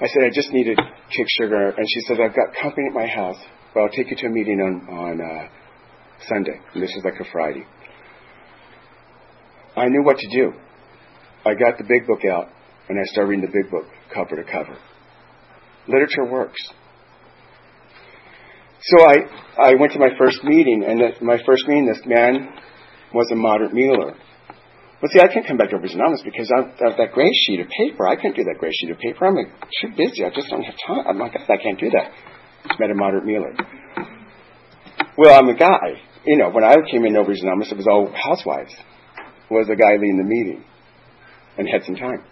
I 0.00 0.06
said, 0.06 0.24
I 0.24 0.30
just 0.32 0.50
needed 0.52 0.76
kick 0.76 1.26
sugar. 1.38 1.70
And 1.70 1.86
she 1.88 2.00
said, 2.06 2.20
I've 2.20 2.34
got 2.34 2.48
company 2.60 2.88
at 2.88 2.94
my 2.94 3.06
house. 3.06 3.38
Well, 3.74 3.84
I'll 3.84 3.90
take 3.90 4.10
you 4.10 4.16
to 4.16 4.26
a 4.26 4.30
meeting 4.30 4.60
on 4.60 4.88
on 4.88 5.20
uh, 5.20 5.48
Sunday. 6.28 6.58
And 6.74 6.82
this 6.82 6.90
is 6.90 7.04
like 7.04 7.20
a 7.20 7.30
Friday. 7.30 7.64
I 9.76 9.86
knew 9.88 10.02
what 10.02 10.18
to 10.18 10.28
do. 10.36 10.52
I 11.44 11.54
got 11.54 11.78
the 11.78 11.84
big 11.84 12.06
book 12.06 12.24
out 12.30 12.48
and 12.88 12.98
I 12.98 13.04
started 13.12 13.30
reading 13.30 13.46
the 13.46 13.52
big 13.52 13.70
book 13.70 13.84
cover 14.12 14.36
to 14.36 14.44
cover. 14.50 14.76
Literature 15.86 16.30
works. 16.30 16.60
So 18.82 18.96
I, 19.04 19.70
I 19.70 19.74
went 19.78 19.92
to 19.92 19.98
my 19.98 20.10
first 20.18 20.42
meeting, 20.44 20.84
and 20.86 21.02
at 21.02 21.22
my 21.22 21.38
first 21.44 21.68
meeting, 21.68 21.86
this 21.86 22.02
man 22.06 22.48
was 23.12 23.30
a 23.30 23.36
moderate 23.36 23.74
mealer. 23.74 24.14
But 25.00 25.10
see, 25.10 25.20
I 25.20 25.28
can't 25.32 25.46
come 25.46 25.56
back 25.56 25.70
to 25.70 25.76
Anonymous 25.76 26.22
because 26.24 26.50
I've, 26.52 26.76
that 26.78 27.12
gray 27.12 27.30
sheet 27.32 27.60
of 27.60 27.68
paper. 27.68 28.06
I 28.06 28.16
can't 28.16 28.36
do 28.36 28.44
that 28.44 28.56
gray 28.58 28.70
sheet 28.72 28.90
of 28.90 28.98
paper. 28.98 29.26
I'm 29.26 29.34
like, 29.34 29.48
too 29.80 29.88
busy. 29.96 30.24
I 30.24 30.30
just 30.30 30.48
don't 30.50 30.62
have 30.62 30.74
time. 30.86 31.04
I'm 31.08 31.18
like, 31.18 31.32
I 31.36 31.56
can't 31.56 31.80
do 31.80 31.90
that 31.90 32.12
met 32.78 32.90
a 32.90 32.94
moderate 32.94 33.24
mealer. 33.24 33.54
Well, 35.16 35.38
I'm 35.38 35.48
a 35.48 35.56
guy. 35.56 36.00
You 36.24 36.36
know, 36.36 36.50
when 36.50 36.64
I 36.64 36.76
came 36.90 37.04
in 37.04 37.14
Overeaters 37.14 37.42
Anonymous, 37.42 37.72
it 37.72 37.76
was 37.76 37.86
all 37.90 38.12
housewives. 38.12 38.74
Was 39.50 39.68
a 39.68 39.74
guy 39.74 39.92
leading 39.94 40.18
the 40.18 40.24
meeting, 40.24 40.64
and 41.58 41.68
had 41.68 41.82
some 41.84 41.96
time. 41.96 42.22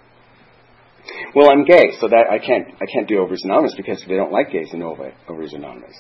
Well, 1.35 1.51
I'm 1.51 1.65
gay, 1.65 1.91
so 2.01 2.07
that 2.07 2.27
I 2.31 2.39
can't 2.39 2.69
I 2.81 2.87
can't 2.93 3.09
do 3.09 3.17
Overeaters 3.17 3.45
Anonymous 3.45 3.75
because 3.77 4.05
they 4.07 4.15
don't 4.15 4.31
like 4.31 4.53
gays 4.53 4.69
in 4.73 4.81
Overeaters 4.81 5.55
Anonymous. 5.55 5.97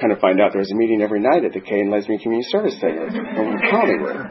Kind 0.00 0.12
of 0.12 0.20
find 0.20 0.40
out 0.40 0.52
there 0.52 0.60
was 0.60 0.70
a 0.70 0.76
meeting 0.76 1.02
every 1.02 1.20
night 1.20 1.44
at 1.44 1.52
the 1.52 1.60
Gay 1.60 1.80
and 1.80 1.90
Lesbian 1.90 2.20
Community 2.20 2.48
Service 2.50 2.78
Center 2.80 3.06
in 3.06 3.58
Hollywood. 3.70 4.30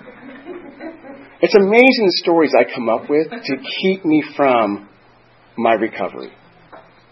It's 1.42 1.56
amazing 1.56 2.06
the 2.08 2.20
stories 2.24 2.52
I 2.58 2.64
come 2.74 2.90
up 2.90 3.10
with 3.10 3.30
to 3.30 3.56
keep 3.82 4.06
me 4.06 4.24
from 4.36 4.90
my 5.58 5.74
recovery. 5.74 6.32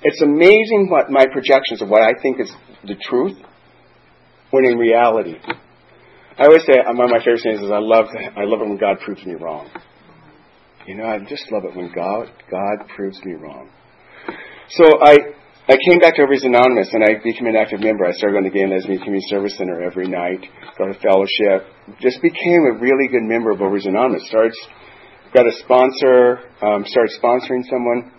It's 0.01 0.21
amazing 0.21 0.87
what 0.89 1.11
my 1.11 1.25
projections 1.31 1.81
of 1.81 1.89
what 1.89 2.01
I 2.01 2.13
think 2.21 2.39
is 2.39 2.51
the 2.83 2.95
truth, 2.95 3.37
when 4.51 4.65
in 4.65 4.77
reality, 4.77 5.35
I 6.37 6.45
always 6.45 6.63
say 6.65 6.73
uh, 6.73 6.93
one 6.93 7.05
of 7.05 7.11
my 7.11 7.19
favorite 7.19 7.41
things 7.43 7.61
is 7.61 7.71
I 7.71 7.79
love 7.79 8.05
I 8.13 8.43
love 8.43 8.61
it 8.61 8.67
when 8.67 8.77
God 8.77 8.99
proves 9.03 9.25
me 9.25 9.35
wrong. 9.35 9.69
You 10.85 10.95
know, 10.95 11.05
I 11.05 11.19
just 11.19 11.51
love 11.51 11.63
it 11.65 11.75
when 11.75 11.91
God 11.93 12.29
God 12.51 12.87
proves 12.95 13.17
me 13.23 13.33
wrong. 13.33 13.69
So 14.69 14.85
I 15.01 15.17
I 15.65 15.81
came 15.81 15.97
back 15.97 16.13
to 16.13 16.21
Overeaters 16.21 16.45
Anonymous 16.45 16.93
and 16.93 17.01
I 17.01 17.17
became 17.25 17.49
an 17.49 17.57
active 17.57 17.81
member. 17.81 18.05
I 18.05 18.13
started 18.13 18.37
going 18.37 18.45
to 18.45 18.53
Gay 18.53 18.61
and 18.61 18.69
Lesbian 18.69 19.01
Community 19.01 19.25
Service 19.33 19.57
Center 19.57 19.81
every 19.81 20.05
night, 20.05 20.45
got 20.77 20.93
a 20.93 20.97
fellowship, 21.01 21.65
just 21.97 22.21
became 22.21 22.69
a 22.69 22.77
really 22.77 23.09
good 23.09 23.25
member 23.25 23.49
of 23.49 23.57
Overeaters 23.57 23.89
Anonymous. 23.89 24.21
Started, 24.29 24.53
got 25.33 25.49
a 25.49 25.55
sponsor, 25.65 26.53
um, 26.61 26.85
started 26.85 27.17
sponsoring 27.17 27.65
someone. 27.65 28.13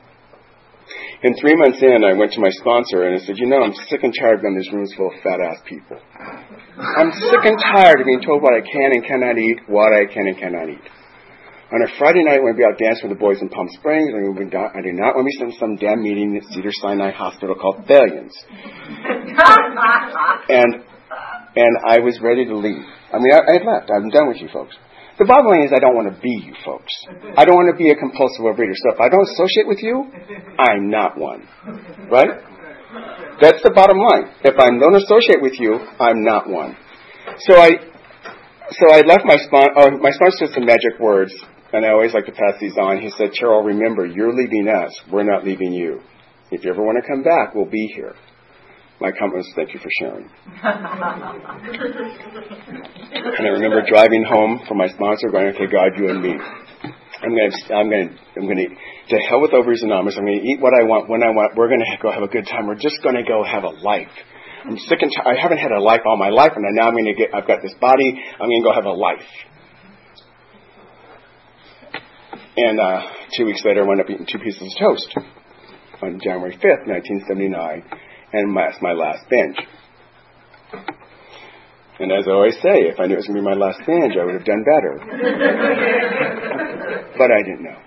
And 1.22 1.38
three 1.38 1.54
months 1.54 1.78
in, 1.86 2.02
I 2.02 2.18
went 2.18 2.34
to 2.34 2.42
my 2.42 2.50
sponsor 2.50 3.06
and 3.06 3.14
I 3.14 3.22
said, 3.22 3.38
you 3.38 3.46
know, 3.46 3.62
I'm 3.62 3.74
sick 3.86 4.02
and 4.02 4.10
tired 4.10 4.38
of 4.38 4.42
being 4.42 4.54
in 4.54 4.58
this 4.58 4.72
room 4.74 4.86
full 4.98 5.14
of 5.14 5.22
fat 5.22 5.38
ass 5.38 5.62
people. 5.70 6.02
I'm 6.02 7.14
sick 7.14 7.46
and 7.46 7.58
tired 7.62 8.02
of 8.02 8.06
being 8.10 8.26
told 8.26 8.42
what 8.42 8.58
I 8.58 8.62
can 8.66 8.90
and 8.90 9.06
cannot 9.06 9.38
eat, 9.38 9.70
what 9.70 9.94
I 9.94 10.10
can 10.10 10.26
and 10.26 10.34
cannot 10.34 10.66
eat. 10.66 10.82
On 11.66 11.82
a 11.82 11.90
Friday 11.98 12.22
night, 12.22 12.38
when 12.38 12.54
we 12.54 12.62
be 12.62 12.64
out 12.64 12.78
dancing 12.78 13.10
with 13.10 13.18
the 13.18 13.22
boys 13.22 13.42
in 13.42 13.50
Palm 13.50 13.66
Springs, 13.74 14.14
I, 14.14 14.22
mean, 14.22 14.54
I 14.54 14.80
do 14.86 14.94
not 14.94 15.18
want 15.18 15.26
to 15.26 15.30
be 15.34 15.34
some, 15.34 15.50
some 15.58 15.74
damn 15.74 15.98
meeting 15.98 16.38
at 16.38 16.46
Cedars-Sinai 16.54 17.10
Hospital 17.10 17.58
called 17.58 17.82
Billions. 17.90 18.30
and 20.46 20.86
and 21.56 21.72
I 21.88 21.98
was 22.04 22.20
ready 22.22 22.44
to 22.44 22.54
leave. 22.54 22.86
I 23.10 23.18
mean, 23.18 23.34
I, 23.34 23.40
I 23.50 23.52
had 23.58 23.66
left. 23.66 23.90
I'm 23.90 24.10
done 24.14 24.28
with 24.28 24.38
you 24.38 24.46
folks. 24.52 24.76
The 25.18 25.24
bottom 25.24 25.50
line 25.50 25.66
is 25.66 25.72
I 25.74 25.80
don't 25.82 25.96
want 25.96 26.06
to 26.14 26.20
be 26.20 26.30
you 26.44 26.54
folks. 26.62 26.92
I 27.34 27.42
don't 27.42 27.56
want 27.58 27.74
to 27.74 27.78
be 27.80 27.90
a 27.90 27.96
compulsive 27.96 28.46
overeater. 28.46 28.76
So 28.76 28.94
if 28.94 29.00
I 29.00 29.08
don't 29.08 29.26
associate 29.34 29.66
with 29.66 29.82
you, 29.82 30.06
I'm 30.60 30.86
not 30.86 31.18
one. 31.18 31.48
Right? 32.12 32.46
That's 33.42 33.58
the 33.66 33.72
bottom 33.74 33.98
line. 33.98 34.38
If 34.44 34.54
I 34.54 34.70
don't 34.70 34.94
associate 34.94 35.42
with 35.42 35.58
you, 35.58 35.82
I'm 35.98 36.22
not 36.22 36.46
one. 36.46 36.76
So 37.48 37.58
I, 37.58 37.70
so 38.70 38.84
I 38.92 39.02
left 39.02 39.24
my 39.24 39.40
sponsor. 39.40 39.72
Oh, 39.74 39.88
uh, 39.88 39.98
my 39.98 40.12
sponsor 40.14 40.46
said 40.46 40.54
some 40.54 40.66
magic 40.68 41.00
words 41.00 41.34
and 41.72 41.84
I 41.84 41.90
always 41.90 42.14
like 42.14 42.26
to 42.26 42.32
pass 42.32 42.54
these 42.60 42.76
on. 42.78 43.00
He 43.00 43.10
said, 43.10 43.32
Terrell, 43.32 43.62
remember, 43.62 44.06
you're 44.06 44.32
leaving 44.32 44.68
us. 44.68 44.92
We're 45.10 45.24
not 45.24 45.44
leaving 45.44 45.72
you. 45.72 46.00
If 46.50 46.64
you 46.64 46.70
ever 46.70 46.82
want 46.82 46.98
to 47.02 47.08
come 47.08 47.22
back, 47.22 47.54
we'll 47.54 47.70
be 47.70 47.92
here. 47.94 48.14
My 49.00 49.12
comments, 49.12 49.52
thank 49.54 49.74
you 49.74 49.80
for 49.80 49.90
sharing. 50.00 50.30
and 53.36 53.46
I 53.46 53.50
remember 53.50 53.82
driving 53.86 54.24
home 54.24 54.62
from 54.66 54.78
my 54.78 54.88
sponsor, 54.88 55.28
going, 55.28 55.48
okay, 55.48 55.66
God, 55.66 55.92
you 55.98 56.08
and 56.08 56.22
me. 56.22 56.32
I'm 57.22 57.30
going 57.30 57.50
to, 57.50 57.74
I'm 57.74 57.90
going 57.90 58.08
to, 58.08 58.14
I'm 58.36 58.46
going 58.46 58.56
to, 58.56 58.68
to 58.68 59.16
hell 59.28 59.40
with 59.42 59.52
ovaries 59.52 59.82
and 59.82 59.90
Anonymous. 59.90 60.16
I'm 60.16 60.24
going 60.24 60.40
to 60.40 60.46
eat 60.46 60.60
what 60.60 60.72
I 60.72 60.84
want, 60.84 61.10
when 61.10 61.22
I 61.22 61.28
want. 61.28 61.56
We're 61.56 61.68
going 61.68 61.80
to 61.80 61.96
go 62.00 62.10
have 62.10 62.22
a 62.22 62.28
good 62.28 62.46
time. 62.46 62.66
We're 62.66 62.80
just 62.80 63.02
going 63.02 63.16
to 63.16 63.24
go 63.24 63.44
have 63.44 63.64
a 63.64 63.74
life. 63.84 64.12
I'm 64.64 64.78
sick 64.78 64.98
and 65.00 65.10
tired. 65.12 65.36
I 65.36 65.40
haven't 65.40 65.58
had 65.58 65.72
a 65.72 65.80
life 65.80 66.00
all 66.06 66.16
my 66.16 66.30
life, 66.30 66.52
and 66.56 66.64
now 66.74 66.88
I'm 66.88 66.94
going 66.94 67.12
to 67.12 67.14
get, 67.14 67.34
I've 67.34 67.46
got 67.46 67.60
this 67.62 67.74
body. 67.80 68.16
I'm 68.40 68.48
going 68.48 68.62
to 68.62 68.68
go 68.68 68.72
have 68.72 68.84
a 68.84 68.96
life. 68.96 69.28
And 72.56 72.80
uh, 72.80 73.02
two 73.36 73.44
weeks 73.44 73.62
later, 73.64 73.82
I 73.82 73.86
wound 73.86 74.00
up 74.00 74.08
eating 74.08 74.26
two 74.30 74.38
pieces 74.38 74.62
of 74.62 74.68
toast 74.80 75.14
on 76.02 76.18
January 76.22 76.56
5th, 76.56 76.86
1979, 76.88 77.84
and 78.32 78.56
that's 78.56 78.80
my 78.80 78.92
last 78.92 79.28
binge. 79.28 79.58
And 81.98 82.12
as 82.12 82.26
I 82.26 82.30
always 82.30 82.54
say, 82.54 82.88
if 82.92 83.00
I 83.00 83.06
knew 83.06 83.14
it 83.14 83.16
was 83.16 83.26
going 83.26 83.36
to 83.36 83.42
be 83.42 83.48
my 83.48 83.56
last 83.56 83.80
binge, 83.86 84.16
I 84.20 84.24
would 84.24 84.34
have 84.34 84.44
done 84.44 84.62
better. 84.64 84.98
but 87.18 87.30
I 87.30 87.42
didn't 87.42 87.64
know. 87.64 87.78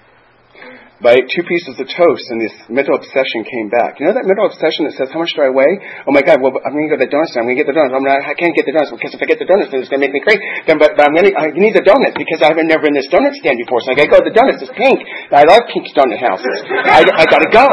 But 0.99 1.15
I 1.15 1.23
ate 1.23 1.31
two 1.31 1.47
pieces 1.47 1.79
of 1.79 1.87
toast, 1.87 2.25
and 2.27 2.43
this 2.43 2.51
mental 2.67 2.99
obsession 2.99 3.47
came 3.47 3.71
back. 3.71 4.03
You 4.03 4.11
know 4.11 4.15
that 4.19 4.27
mental 4.27 4.51
obsession 4.51 4.83
that 4.83 4.99
says, 4.99 5.07
"How 5.15 5.23
much 5.23 5.31
do 5.31 5.47
I 5.47 5.51
weigh?" 5.51 5.79
Oh 6.03 6.11
my 6.11 6.19
God! 6.19 6.43
Well, 6.43 6.51
I'm 6.59 6.75
going 6.75 6.91
to 6.91 6.93
go 6.93 6.99
to 6.99 7.07
the 7.07 7.11
donuts. 7.11 7.39
I'm 7.39 7.47
going 7.47 7.55
to 7.55 7.61
get 7.63 7.71
the 7.71 7.77
donuts. 7.77 7.95
I'm 7.95 8.03
not, 8.03 8.19
I 8.19 8.35
can't 8.35 8.51
get 8.51 8.67
the 8.67 8.75
donuts 8.75 8.91
because 8.91 9.15
if 9.15 9.19
I 9.23 9.27
get 9.31 9.39
the 9.39 9.47
donuts, 9.47 9.71
then 9.71 9.79
it's 9.79 9.87
going 9.87 10.03
to 10.03 10.11
make 10.11 10.15
me 10.15 10.19
crazy. 10.19 10.43
Then, 10.67 10.75
but, 10.75 10.99
but 10.99 11.07
I'm 11.07 11.15
going 11.15 11.31
to. 11.31 11.33
I 11.39 11.55
need 11.55 11.71
the 11.71 11.87
donuts 11.87 12.19
because 12.19 12.43
I 12.43 12.51
haven't 12.51 12.67
never 12.67 12.83
in 12.91 12.95
this 12.99 13.07
donut 13.07 13.31
stand 13.39 13.63
before. 13.63 13.79
So 13.79 13.95
I 13.95 13.95
got 13.95 14.11
to 14.11 14.11
go 14.11 14.19
to 14.19 14.27
the 14.27 14.35
donuts. 14.35 14.59
It's 14.59 14.75
pink. 14.75 14.99
I 15.31 15.47
love 15.47 15.63
pink 15.71 15.87
donut 15.95 16.19
houses. 16.19 16.57
I, 16.67 17.07
I 17.07 17.23
got 17.31 17.41
to 17.47 17.51
go. 17.51 17.63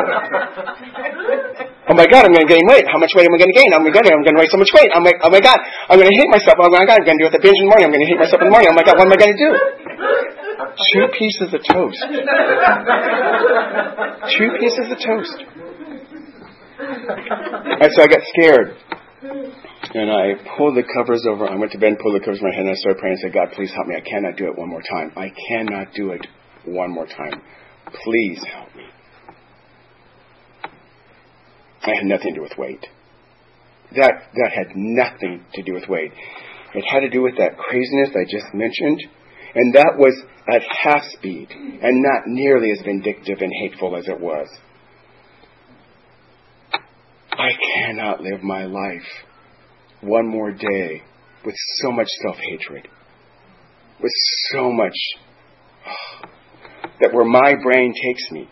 Oh 1.87 1.95
my 1.95 2.07
God, 2.07 2.27
I'm 2.27 2.35
going 2.35 2.47
to 2.47 2.51
gain 2.51 2.67
weight. 2.67 2.87
How 2.91 2.99
much 2.99 3.15
weight 3.15 3.27
am 3.27 3.35
I 3.35 3.39
going 3.43 3.51
to 3.51 3.59
gain? 3.59 3.71
I'm 3.75 3.83
going 3.87 3.95
to 3.95 4.11
I'm 4.11 4.23
going 4.27 4.35
to 4.35 4.43
weigh 4.43 4.51
so 4.51 4.59
much 4.59 4.71
weight. 4.75 4.91
I'm 4.91 5.07
like, 5.07 5.19
oh 5.23 5.31
my 5.31 5.39
God, 5.43 5.59
I'm 5.91 5.99
going 5.99 6.11
to 6.11 6.19
hate 6.19 6.31
myself. 6.31 6.59
Oh 6.63 6.71
my 6.71 6.83
God, 6.83 6.99
I'm 6.99 7.07
going 7.07 7.19
to 7.19 7.27
do 7.27 7.31
it 7.31 7.35
the 7.35 7.43
binge 7.43 7.59
in 7.59 7.67
the 7.67 7.71
morning. 7.75 7.91
I'm 7.91 7.95
going 7.95 8.07
to 8.07 8.11
hate 8.11 8.23
myself 8.23 8.43
in 8.43 8.51
the 8.51 8.55
morning. 8.55 8.71
Oh 8.71 8.77
my 8.79 8.87
God, 8.87 8.99
what 8.99 9.07
am 9.07 9.15
I 9.15 9.19
going 9.19 9.35
to 9.35 9.41
do? 9.43 9.51
Two 10.93 11.09
pieces 11.19 11.55
of 11.55 11.61
toast. 11.65 12.05
Two 14.37 14.51
pieces 14.61 14.93
of 14.93 14.99
toast. 15.01 15.45
And 16.79 17.93
so 17.93 18.03
I 18.03 18.07
got 18.07 18.21
scared. 18.37 18.77
And 19.95 20.11
I 20.11 20.35
pulled 20.59 20.77
the 20.77 20.83
covers 20.95 21.25
over. 21.29 21.47
I 21.49 21.57
went 21.57 21.73
to 21.73 21.79
bed 21.79 21.89
and 21.91 21.99
pulled 21.99 22.21
the 22.21 22.25
covers 22.25 22.41
over 22.41 22.49
my 22.51 22.55
head 22.55 22.67
and 22.67 22.71
I 22.71 22.75
started 22.75 23.01
praying 23.01 23.17
and 23.23 23.33
said, 23.33 23.33
God, 23.33 23.53
please 23.57 23.73
help 23.73 23.87
me. 23.87 23.97
I 23.97 24.01
cannot 24.01 24.37
do 24.37 24.47
it 24.47 24.59
one 24.59 24.69
more 24.69 24.83
time. 24.83 25.13
I 25.17 25.33
cannot 25.49 25.95
do 25.95 26.11
it 26.11 26.27
one 26.65 26.91
more 26.91 27.07
time. 27.07 27.41
Please 28.05 28.43
help 28.53 28.75
me. 28.75 28.85
I 31.83 31.95
had 31.95 32.05
nothing 32.05 32.35
to 32.35 32.41
do 32.41 32.43
with 32.43 32.59
weight. 32.59 32.85
That, 33.93 34.13
that 34.35 34.51
had 34.53 34.75
nothing 34.75 35.45
to 35.55 35.63
do 35.63 35.73
with 35.75 35.89
weight. 35.89 36.13
It 36.75 36.85
had 36.91 37.01
to 37.01 37.09
do 37.09 37.23
with 37.23 37.37
that 37.39 37.57
craziness 37.57 38.11
I 38.11 38.25
just 38.25 38.53
mentioned 38.53 39.01
and 39.57 39.75
that 39.75 39.95
was 39.97 40.15
at 40.53 40.61
half 40.83 41.03
speed 41.15 41.49
and 41.51 42.03
not 42.03 42.27
nearly 42.27 42.71
as 42.73 42.85
vindictive 42.85 43.39
and 43.41 43.51
hateful 43.63 43.97
as 43.97 44.07
it 44.07 44.21
was. 44.21 44.47
I 47.33 47.49
cannot 47.75 48.21
live 48.21 48.43
my 48.43 48.67
life 48.67 49.09
one 50.03 50.29
more 50.29 50.53
day 50.53 51.03
with 51.43 51.55
so 51.81 51.91
much 51.91 52.09
self 52.23 52.37
hatred, 52.51 52.87
with 54.03 54.13
so 54.53 54.71
much 54.71 54.95
that 57.01 57.15
where 57.15 57.25
my 57.25 57.55
brain 57.63 57.95
takes 58.05 58.31
me 58.31 58.51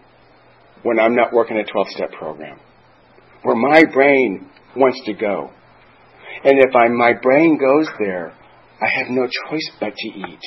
when 0.84 0.98
I'm 0.98 1.14
not 1.14 1.34
working 1.34 1.58
a 1.58 1.64
12 1.70 1.88
step 1.88 2.12
program, 2.12 2.58
where 3.42 3.56
my 3.56 3.84
brain 3.92 4.50
wants 4.74 5.02
to 5.04 5.12
go. 5.12 5.50
And 6.44 6.58
if 6.58 6.74
I, 6.74 6.88
my 6.88 7.12
brain 7.12 7.58
goes 7.58 7.88
there, 7.98 8.34
I 8.80 8.88
have 8.98 9.08
no 9.10 9.26
choice 9.48 9.70
but 9.78 9.94
to 9.94 10.08
eat. 10.08 10.40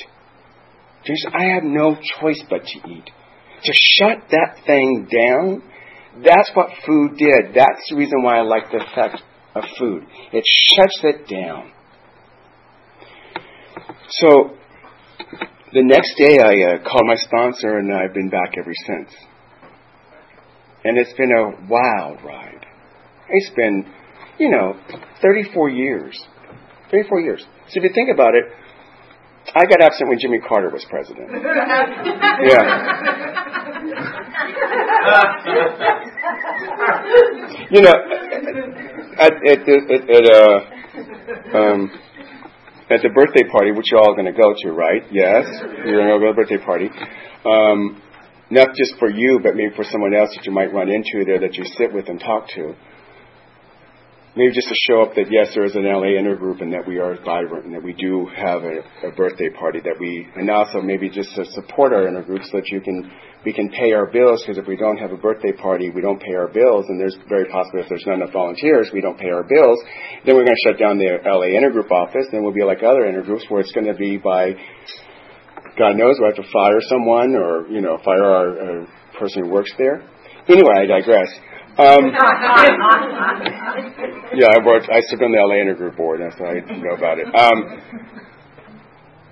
Just, 1.08 1.26
I 1.34 1.54
have 1.54 1.62
no 1.64 1.96
choice 2.20 2.42
but 2.50 2.64
to 2.64 2.90
eat. 2.90 3.10
To 3.64 3.72
shut 3.98 4.28
that 4.30 4.58
thing 4.66 5.08
down, 5.10 5.62
that's 6.22 6.50
what 6.52 6.68
food 6.86 7.16
did. 7.16 7.54
That's 7.54 7.80
the 7.88 7.96
reason 7.96 8.22
why 8.22 8.36
I 8.36 8.42
like 8.42 8.70
the 8.70 8.84
effect 8.84 9.22
of 9.54 9.64
food. 9.78 10.04
It 10.34 10.44
shuts 10.76 11.00
it 11.04 11.26
down. 11.26 11.72
So, 14.10 14.50
the 15.72 15.82
next 15.82 16.14
day 16.18 16.40
I 16.40 16.74
uh, 16.74 16.82
called 16.82 17.06
my 17.06 17.16
sponsor 17.16 17.78
and 17.78 17.90
I've 17.90 18.12
been 18.12 18.28
back 18.28 18.58
ever 18.58 18.72
since. 18.86 19.10
And 20.84 20.98
it's 20.98 21.14
been 21.14 21.32
a 21.32 21.68
wild 21.70 22.22
ride. 22.22 22.66
It's 23.30 23.50
been, 23.56 23.86
you 24.38 24.50
know, 24.50 24.78
34 25.22 25.70
years. 25.70 26.22
34 26.90 27.20
years. 27.20 27.46
So 27.68 27.80
if 27.80 27.84
you 27.84 27.90
think 27.94 28.10
about 28.12 28.34
it, 28.34 28.44
I 29.54 29.64
got 29.64 29.80
absent 29.80 30.08
when 30.08 30.18
Jimmy 30.18 30.40
Carter 30.40 30.70
was 30.70 30.84
president. 30.88 31.30
yeah. 31.32 31.42
you 37.70 37.82
know, 37.82 37.94
at 39.18 39.32
at 39.32 39.68
at, 39.68 40.10
at 40.10 40.24
uh, 40.34 40.58
um, 41.56 41.90
at 42.90 43.02
the 43.02 43.10
birthday 43.14 43.48
party, 43.50 43.72
which 43.72 43.90
you're 43.90 44.00
all 44.00 44.14
going 44.14 44.26
to 44.26 44.32
go 44.32 44.54
to, 44.62 44.72
right? 44.72 45.02
Yes, 45.10 45.46
you're 45.84 45.96
going 45.96 46.08
to 46.08 46.18
go 46.18 46.26
to 46.26 46.32
the 46.32 46.36
birthday 46.36 46.58
party. 46.64 46.90
Um, 47.44 48.02
not 48.50 48.74
just 48.74 48.98
for 48.98 49.10
you, 49.10 49.40
but 49.42 49.54
maybe 49.56 49.74
for 49.76 49.84
someone 49.84 50.14
else 50.14 50.30
that 50.34 50.46
you 50.46 50.52
might 50.52 50.72
run 50.72 50.88
into 50.88 51.24
there 51.26 51.38
that 51.40 51.54
you 51.54 51.64
sit 51.76 51.92
with 51.92 52.08
and 52.08 52.18
talk 52.18 52.48
to 52.54 52.74
maybe 54.38 54.54
just 54.54 54.70
to 54.70 54.78
show 54.86 55.02
up 55.02 55.18
that 55.18 55.26
yes, 55.34 55.50
there 55.50 55.66
is 55.66 55.74
an 55.74 55.82
LA 55.82 56.14
intergroup 56.14 56.62
and 56.62 56.70
that 56.70 56.86
we 56.86 57.02
are 57.02 57.18
vibrant 57.26 57.66
and 57.66 57.74
that 57.74 57.82
we 57.82 57.90
do 57.90 58.30
have 58.30 58.62
a, 58.62 58.86
a 59.02 59.10
birthday 59.18 59.50
party 59.50 59.82
that 59.82 59.98
we, 59.98 60.30
and 60.38 60.46
also 60.46 60.78
maybe 60.78 61.10
just 61.10 61.34
to 61.34 61.42
support 61.58 61.90
our 61.90 62.06
intergroup 62.06 62.46
so 62.46 62.62
that 62.62 62.70
you 62.70 62.78
can, 62.78 63.10
we 63.42 63.50
can 63.52 63.66
pay 63.74 63.90
our 63.90 64.06
bills 64.06 64.38
because 64.46 64.54
if 64.54 64.70
we 64.70 64.78
don't 64.78 64.96
have 64.96 65.10
a 65.10 65.18
birthday 65.18 65.50
party, 65.50 65.90
we 65.90 66.00
don't 66.00 66.22
pay 66.22 66.38
our 66.38 66.46
bills 66.46 66.86
and 66.86 67.02
there's 67.02 67.18
very 67.28 67.50
possibly 67.50 67.82
if 67.82 67.90
there's 67.90 68.06
not 68.06 68.22
enough 68.22 68.30
volunteers, 68.30 68.94
we 68.94 69.02
don't 69.02 69.18
pay 69.18 69.34
our 69.34 69.42
bills, 69.42 69.82
then 70.22 70.38
we're 70.38 70.46
going 70.46 70.54
to 70.54 70.64
shut 70.70 70.78
down 70.78 71.02
the 71.02 71.18
LA 71.26 71.50
intergroup 71.58 71.90
office, 71.90 72.30
then 72.30 72.46
we'll 72.46 72.54
be 72.54 72.62
like 72.62 72.86
other 72.86 73.10
intergroups 73.10 73.42
where 73.50 73.58
it's 73.58 73.74
going 73.74 73.90
to 73.90 73.98
be 73.98 74.22
by, 74.22 74.54
God 75.74 75.98
knows, 75.98 76.14
we'll 76.22 76.30
have 76.30 76.38
to 76.38 76.46
fire 76.54 76.78
someone 76.86 77.34
or, 77.34 77.66
you 77.66 77.82
know, 77.82 77.98
fire 78.06 78.22
our, 78.22 78.48
our 78.54 78.86
person 79.18 79.42
who 79.42 79.50
works 79.50 79.74
there. 79.82 79.98
Anyway, 80.46 80.78
I 80.78 80.86
digress. 80.86 81.26
Um, 81.78 82.10
yeah, 84.34 84.50
I 84.50 84.58
worked. 84.66 84.90
I 84.90 84.98
sit 85.06 85.22
on 85.22 85.30
the 85.30 85.38
LA 85.38 85.62
Intergroup 85.62 85.94
board. 85.96 86.18
That's 86.18 86.34
why 86.34 86.58
I 86.58 86.66
know 86.74 86.98
about 86.98 87.22
it. 87.22 87.30
Um, 87.30 87.78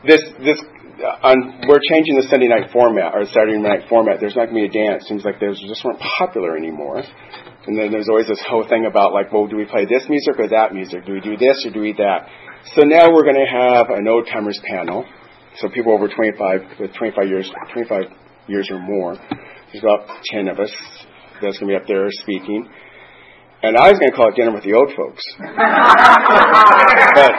this 0.07 0.23
this 0.39 0.63
uh, 1.03 1.27
on, 1.27 1.67
we're 1.67 1.83
changing 1.91 2.15
the 2.15 2.23
Sunday 2.31 2.47
night 2.47 2.71
format 2.71 3.19
or 3.19 3.27
Saturday 3.27 3.59
night 3.59 3.91
format. 3.91 4.23
There's 4.23 4.39
not 4.39 4.47
going 4.47 4.63
to 4.63 4.71
be 4.71 4.71
a 4.71 4.75
dance. 4.87 5.11
Seems 5.11 5.27
like 5.27 5.43
those 5.43 5.59
just 5.59 5.83
weren't 5.83 5.99
popular 5.99 6.55
anymore. 6.57 7.03
And 7.03 7.75
then 7.75 7.91
there's 7.91 8.07
always 8.09 8.31
this 8.31 8.39
whole 8.47 8.63
thing 8.63 8.87
about 8.87 9.13
like, 9.13 9.33
well, 9.35 9.51
do 9.51 9.59
we 9.59 9.67
play 9.67 9.83
this 9.83 10.07
music 10.07 10.39
or 10.39 10.47
that 10.55 10.71
music? 10.71 11.03
Do 11.05 11.19
we 11.19 11.21
do 11.21 11.37
this 11.37 11.67
or 11.67 11.75
do 11.75 11.83
we 11.83 11.99
that? 11.99 12.31
So 12.79 12.87
now 12.87 13.11
we're 13.11 13.27
going 13.27 13.43
to 13.43 13.51
have 13.51 13.91
an 13.91 14.07
old 14.07 14.31
timers 14.31 14.63
panel. 14.71 15.03
So 15.59 15.67
people 15.69 15.93
over 15.93 16.07
25 16.07 16.79
with 16.79 16.95
25 16.95 17.27
years, 17.27 17.51
25 17.75 18.07
years 18.47 18.71
or 18.71 18.79
more. 18.79 19.19
There's 19.19 19.83
about 19.83 20.07
10 20.31 20.47
of 20.47 20.61
us 20.61 20.71
that 21.41 21.47
was 21.47 21.59
going 21.59 21.73
to 21.73 21.79
be 21.79 21.83
up 21.83 21.87
there 21.87 22.09
speaking. 22.11 22.69
And 23.63 23.77
I 23.77 23.91
was 23.91 23.99
going 23.99 24.11
to 24.13 24.17
call 24.17 24.29
it 24.29 24.37
dinner 24.37 24.53
with 24.53 24.65
the 24.65 24.75
old 24.75 24.93
folks. 24.95 25.25
but, 25.41 27.33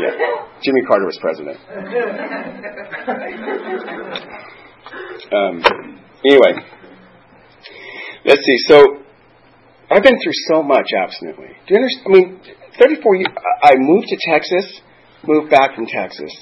yeah, 0.00 0.16
Jimmy 0.64 0.82
Carter 0.88 1.04
was 1.04 1.18
president. 1.20 1.58
Um, 5.32 5.62
anyway, 6.24 6.54
let's 8.24 8.44
see. 8.44 8.56
So, 8.66 9.04
I've 9.90 10.02
been 10.02 10.18
through 10.22 10.32
so 10.48 10.62
much 10.62 10.88
abstinently. 10.96 11.52
Do 11.68 11.74
you 11.74 11.76
understand? 11.76 12.06
I 12.06 12.10
mean, 12.10 12.40
34 12.80 13.16
years, 13.16 13.28
I 13.62 13.74
moved 13.76 14.08
to 14.08 14.16
Texas, 14.30 14.80
moved 15.24 15.50
back 15.50 15.74
from 15.74 15.86
Texas. 15.86 16.32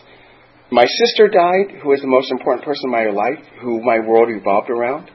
My 0.71 0.87
sister 0.87 1.27
died, 1.27 1.83
who 1.83 1.89
was 1.89 2.01
the 2.01 2.07
most 2.07 2.31
important 2.31 2.65
person 2.65 2.85
in 2.87 2.93
my 2.93 3.11
life, 3.11 3.45
who 3.61 3.83
my 3.83 3.99
world 3.99 4.29
revolved 4.29 4.71
around. 4.71 5.11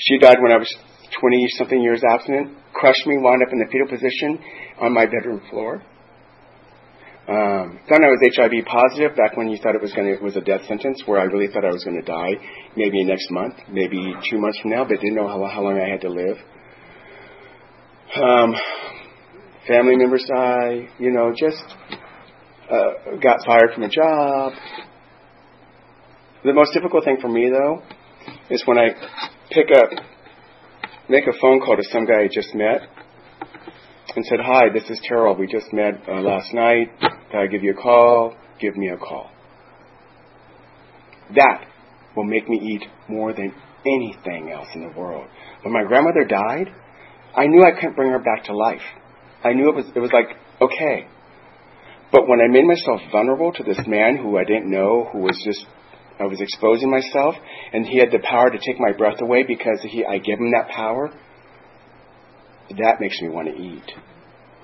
She 0.00 0.18
died 0.18 0.38
when 0.40 0.52
I 0.52 0.56
was 0.56 0.74
20 1.20 1.46
something 1.58 1.82
years 1.82 2.02
abstinent, 2.14 2.56
crushed 2.72 3.06
me, 3.06 3.18
wound 3.18 3.42
up 3.42 3.52
in 3.52 3.58
the 3.58 3.66
fetal 3.70 3.88
position 3.88 4.38
on 4.80 4.94
my 4.94 5.04
bedroom 5.04 5.42
floor. 5.50 5.82
Um, 7.28 7.78
found 7.86 8.02
I 8.02 8.08
was 8.08 8.18
HIV 8.34 8.64
positive 8.66 9.14
back 9.14 9.36
when 9.36 9.50
you 9.50 9.58
thought 9.62 9.74
it 9.74 9.82
was 9.82 9.92
going 9.92 10.16
to, 10.16 10.24
was 10.24 10.36
a 10.36 10.40
death 10.40 10.64
sentence, 10.66 11.02
where 11.04 11.20
I 11.20 11.24
really 11.24 11.48
thought 11.52 11.64
I 11.64 11.70
was 11.70 11.84
going 11.84 12.00
to 12.00 12.06
die, 12.06 12.32
maybe 12.76 13.04
next 13.04 13.30
month, 13.30 13.54
maybe 13.70 14.14
two 14.30 14.38
months 14.40 14.58
from 14.60 14.70
now, 14.70 14.84
but 14.84 15.00
didn't 15.00 15.14
know 15.14 15.28
how, 15.28 15.44
how 15.46 15.62
long 15.62 15.78
I 15.78 15.88
had 15.88 16.00
to 16.00 16.08
live. 16.08 16.36
Um, 18.16 18.54
family 19.68 19.96
members 19.96 20.24
die, 20.26 20.88
you 20.98 21.12
know, 21.12 21.32
just 21.36 21.62
uh, 22.70 23.16
got 23.22 23.44
fired 23.46 23.74
from 23.74 23.84
a 23.84 23.88
job. 23.88 24.52
The 26.42 26.54
most 26.54 26.72
difficult 26.72 27.04
thing 27.04 27.18
for 27.20 27.28
me, 27.28 27.50
though, 27.50 27.82
is 28.48 28.62
when 28.66 28.78
I 28.78 28.88
pick 29.50 29.66
up, 29.76 29.90
make 31.08 31.26
a 31.26 31.32
phone 31.40 31.60
call 31.60 31.76
to 31.76 31.82
some 31.90 32.06
guy 32.06 32.22
I 32.22 32.28
just 32.32 32.54
met 32.54 32.82
and 34.14 34.24
said, 34.24 34.38
Hi, 34.42 34.68
this 34.72 34.88
is 34.88 35.00
Terrell. 35.08 35.36
We 35.36 35.46
just 35.46 35.72
met 35.72 35.94
uh, 36.08 36.20
last 36.20 36.54
night. 36.54 36.88
Can 37.00 37.40
I 37.40 37.46
give 37.46 37.62
you 37.62 37.72
a 37.72 37.82
call? 37.82 38.36
Give 38.60 38.76
me 38.76 38.88
a 38.88 38.96
call. 38.96 39.30
That 41.34 41.66
will 42.16 42.24
make 42.24 42.48
me 42.48 42.58
eat 42.74 42.82
more 43.08 43.32
than 43.32 43.52
anything 43.86 44.50
else 44.52 44.68
in 44.74 44.82
the 44.82 44.98
world. 44.98 45.26
When 45.62 45.72
my 45.72 45.84
grandmother 45.84 46.24
died, 46.24 46.68
I 47.36 47.46
knew 47.46 47.64
I 47.64 47.72
couldn't 47.72 47.96
bring 47.96 48.10
her 48.10 48.18
back 48.18 48.44
to 48.44 48.56
life. 48.56 48.82
I 49.42 49.52
knew 49.52 49.68
it 49.70 49.74
was, 49.74 49.86
it 49.94 50.00
was 50.00 50.10
like, 50.12 50.36
okay. 50.60 51.06
But 52.12 52.28
when 52.28 52.40
I 52.40 52.48
made 52.48 52.64
myself 52.66 53.00
vulnerable 53.10 53.52
to 53.52 53.62
this 53.62 53.80
man 53.86 54.16
who 54.16 54.36
I 54.36 54.44
didn't 54.44 54.70
know, 54.70 55.08
who 55.12 55.20
was 55.20 55.40
just, 55.44 55.64
I 56.20 56.26
was 56.26 56.40
exposing 56.40 56.90
myself, 56.90 57.34
and 57.72 57.86
he 57.86 57.98
had 57.98 58.10
the 58.10 58.18
power 58.22 58.50
to 58.50 58.58
take 58.58 58.78
my 58.78 58.92
breath 58.92 59.20
away 59.20 59.42
because 59.42 59.80
he, 59.82 60.04
I 60.04 60.18
gave 60.18 60.38
him 60.38 60.52
that 60.52 60.68
power, 60.68 61.10
that 62.78 63.00
makes 63.00 63.20
me 63.22 63.30
want 63.30 63.48
to 63.48 63.54
eat 63.54 63.90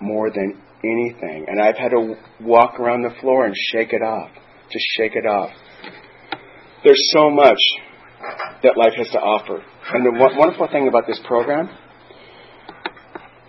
more 0.01 0.31
than 0.31 0.61
anything. 0.85 1.47
And 1.49 1.61
I've 1.61 1.77
had 1.77 1.91
to 1.91 2.15
walk 2.41 2.79
around 2.79 3.03
the 3.03 3.15
floor 3.21 3.47
and 3.47 3.55
shake 3.73 3.93
it 3.93 4.03
off, 4.03 4.31
just 4.71 4.85
shake 4.97 5.17
it 5.17 5.27
off. 5.27 5.51
There's 6.85 7.11
so 7.13 7.31
much 7.31 7.59
that 8.63 8.77
life 8.77 8.93
has 8.97 9.09
to 9.11 9.19
offer. 9.19 9.63
And 9.93 10.05
the 10.05 10.35
wonderful 10.37 10.69
thing 10.71 10.89
about 10.89 11.07
this 11.07 11.21
program 11.27 11.71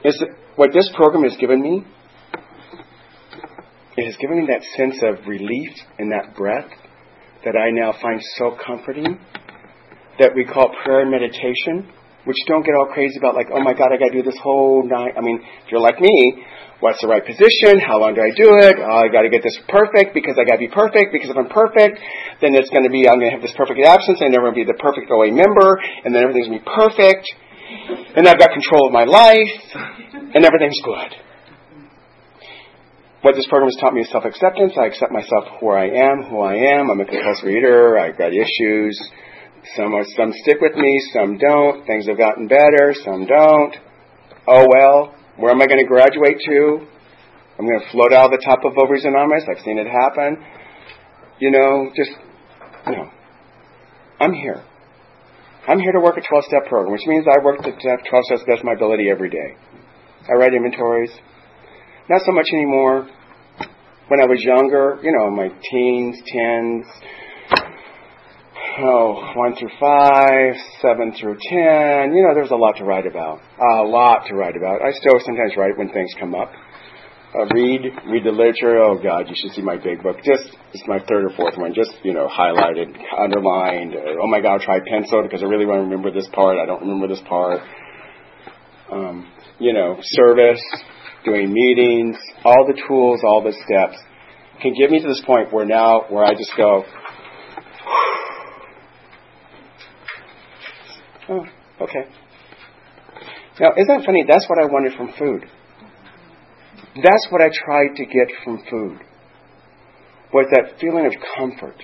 is 0.03 0.17
that 0.19 0.29
what 0.55 0.71
this 0.73 0.89
program 0.95 1.23
has 1.23 1.35
given 1.37 1.61
me, 1.61 1.83
it 3.97 4.05
has 4.05 4.15
given 4.17 4.39
me 4.39 4.47
that 4.47 4.63
sense 4.77 5.01
of 5.03 5.27
relief 5.27 5.71
and 5.99 6.11
that 6.11 6.35
breath 6.35 6.69
that 7.47 7.55
I 7.55 7.71
now 7.71 7.95
find 8.03 8.19
so 8.35 8.59
comforting 8.59 9.15
that 10.19 10.35
we 10.35 10.43
call 10.43 10.67
prayer 10.83 11.07
and 11.07 11.11
meditation, 11.11 11.87
which 12.27 12.35
don't 12.43 12.67
get 12.67 12.75
all 12.75 12.91
crazy 12.91 13.15
about 13.15 13.39
like, 13.39 13.47
oh 13.55 13.63
my 13.63 13.71
God, 13.71 13.95
I 13.95 13.95
got 13.95 14.11
to 14.11 14.19
do 14.19 14.25
this 14.27 14.35
whole 14.43 14.83
night. 14.83 15.15
I 15.15 15.23
mean, 15.23 15.39
if 15.39 15.71
you're 15.71 15.79
like 15.79 15.95
me, 15.95 16.43
what's 16.83 16.99
the 16.99 17.07
right 17.07 17.23
position? 17.23 17.79
How 17.79 18.03
long 18.03 18.19
do 18.19 18.19
I 18.19 18.35
do 18.35 18.51
it? 18.59 18.75
Oh, 18.83 18.99
I 18.99 19.07
got 19.07 19.23
to 19.23 19.31
get 19.31 19.47
this 19.47 19.55
perfect 19.71 20.11
because 20.11 20.35
I 20.35 20.43
got 20.43 20.59
to 20.59 20.63
be 20.67 20.67
perfect 20.67 21.15
because 21.15 21.31
if 21.31 21.39
I'm 21.39 21.47
perfect, 21.47 22.03
then 22.43 22.51
it's 22.51 22.67
going 22.67 22.83
to 22.83 22.91
be, 22.91 23.07
I'm 23.07 23.23
going 23.23 23.31
to 23.31 23.35
have 23.39 23.45
this 23.45 23.55
perfect 23.55 23.79
absence 23.79 24.19
and 24.19 24.35
never 24.35 24.51
going 24.51 24.59
to 24.59 24.61
be 24.67 24.67
the 24.67 24.81
perfect 24.83 25.07
OA 25.07 25.31
member 25.31 25.79
and 26.03 26.11
then 26.11 26.27
everything's 26.27 26.51
going 26.51 26.59
to 26.59 26.67
be 26.67 26.73
perfect 26.75 27.31
and 28.11 28.27
I've 28.27 28.43
got 28.43 28.51
control 28.51 28.91
of 28.91 28.93
my 28.93 29.07
life 29.07 29.55
and 30.35 30.43
everything's 30.43 30.83
good. 30.83 31.26
What 33.27 33.35
this 33.35 33.51
program 33.51 33.67
has 33.67 33.75
taught 33.83 33.91
me 33.91 34.07
is 34.07 34.09
self-acceptance. 34.09 34.71
I 34.79 34.87
accept 34.87 35.11
myself 35.11 35.59
where 35.59 35.75
I 35.75 35.91
am, 35.91 36.31
who 36.31 36.39
I 36.39 36.79
am. 36.79 36.87
I'm 36.89 37.01
a 37.01 37.03
compulsive 37.03 37.49
eater. 37.51 37.99
I've 37.99 38.17
got 38.17 38.31
issues. 38.31 38.95
Some 39.75 39.91
are, 39.91 40.07
some 40.15 40.31
stick 40.31 40.63
with 40.63 40.75
me, 40.75 40.87
some 41.11 41.37
don't. 41.37 41.85
Things 41.85 42.07
have 42.07 42.17
gotten 42.17 42.47
better, 42.47 42.95
some 43.03 43.25
don't. 43.27 43.75
Oh 44.47 44.63
well, 44.71 45.13
where 45.35 45.51
am 45.51 45.61
I 45.61 45.67
going 45.67 45.83
to 45.83 45.85
graduate 45.85 46.39
to? 46.47 46.87
I'm 47.59 47.67
going 47.67 47.81
to 47.81 47.91
float 47.91 48.13
out 48.13 48.31
of 48.31 48.39
the 48.39 48.43
top 48.47 48.63
of 48.63 48.79
Overeaters 48.79 49.11
Anonymous. 49.11 49.43
I've 49.51 49.61
seen 49.65 49.77
it 49.77 49.87
happen. 49.91 50.39
You 51.39 51.51
know, 51.51 51.91
just, 51.97 52.11
you 52.87 52.95
know, 52.95 53.11
I'm 54.21 54.31
here. 54.31 54.63
I'm 55.67 55.79
here 55.79 55.91
to 55.91 55.99
work 55.99 56.15
a 56.15 56.23
12 56.23 56.45
step 56.45 56.69
program, 56.69 56.93
which 56.93 57.05
means 57.05 57.25
I 57.27 57.43
work 57.43 57.57
the 57.57 57.75
12 57.75 58.23
steps 58.23 58.43
best 58.47 58.63
my 58.63 58.71
ability 58.71 59.09
every 59.11 59.29
day. 59.29 59.59
I 60.31 60.39
write 60.39 60.53
inventories. 60.53 61.11
Not 62.07 62.21
so 62.25 62.31
much 62.31 62.47
anymore. 62.53 63.09
When 64.07 64.21
I 64.21 64.25
was 64.25 64.39
younger, 64.39 64.99
you 65.03 65.11
know, 65.11 65.27
in 65.27 65.35
my 65.35 65.49
teens, 65.69 66.15
tens, 66.31 66.85
oh, 68.79 69.33
one 69.35 69.53
through 69.59 69.75
five, 69.79 70.55
seven 70.81 71.11
through 71.11 71.35
ten. 71.35 72.15
You 72.15 72.23
know, 72.23 72.33
there's 72.33 72.51
a 72.51 72.55
lot 72.55 72.77
to 72.77 72.85
write 72.85 73.05
about. 73.05 73.41
A 73.59 73.83
lot 73.83 74.25
to 74.27 74.35
write 74.35 74.55
about. 74.55 74.81
I 74.81 74.91
still 74.91 75.19
sometimes 75.19 75.57
write 75.57 75.77
when 75.77 75.91
things 75.91 76.11
come 76.19 76.35
up. 76.35 76.51
Uh, 77.35 77.43
read, 77.53 77.81
read 78.07 78.23
the 78.23 78.31
literature. 78.31 78.79
Oh 78.79 78.97
God, 78.97 79.27
you 79.27 79.35
should 79.35 79.51
see 79.51 79.61
my 79.61 79.75
big 79.75 80.01
book. 80.01 80.15
Just 80.23 80.55
it's 80.73 80.87
my 80.87 80.99
third 80.99 81.25
or 81.25 81.35
fourth 81.35 81.57
one. 81.57 81.73
Just 81.73 81.91
you 82.03 82.13
know, 82.13 82.29
highlighted, 82.31 82.95
underlined. 83.19 83.93
Uh, 83.93 84.23
oh 84.23 84.27
my 84.27 84.39
God, 84.39 84.53
I'll 84.53 84.65
try 84.65 84.79
pencil 84.87 85.21
because 85.21 85.43
I 85.43 85.47
really 85.47 85.65
want 85.65 85.79
to 85.79 85.83
remember 85.83 86.11
this 86.11 86.29
part. 86.31 86.57
I 86.57 86.65
don't 86.65 86.79
remember 86.79 87.09
this 87.09 87.21
part. 87.27 87.59
Um, 88.89 89.29
you 89.59 89.73
know, 89.73 89.97
service, 89.99 90.63
doing 91.27 91.51
meetings, 91.51 92.15
all 92.43 92.65
the 92.65 92.81
tools, 92.87 93.21
all 93.27 93.43
the 93.43 93.51
steps 93.51 93.97
can 94.61 94.73
get 94.73 94.89
me 94.89 95.01
to 95.01 95.07
this 95.07 95.21
point 95.25 95.51
where 95.53 95.65
now, 95.65 96.05
where 96.09 96.23
I 96.23 96.33
just 96.33 96.53
go, 96.55 96.83
Oh, 101.29 101.43
okay. 101.81 102.07
Now, 103.59 103.73
isn't 103.75 103.87
that 103.87 104.05
funny? 104.05 104.23
That's 104.27 104.47
what 104.47 104.59
I 104.63 104.65
wanted 104.65 104.93
from 104.95 105.11
food. 105.19 105.43
That's 106.95 107.27
what 107.29 107.41
I 107.41 107.49
tried 107.49 107.95
to 107.97 108.05
get 108.05 108.29
from 108.43 108.63
food. 108.69 108.99
Was 110.33 110.47
that 110.51 110.79
feeling 110.79 111.05
of 111.05 111.13
comfort. 111.35 111.83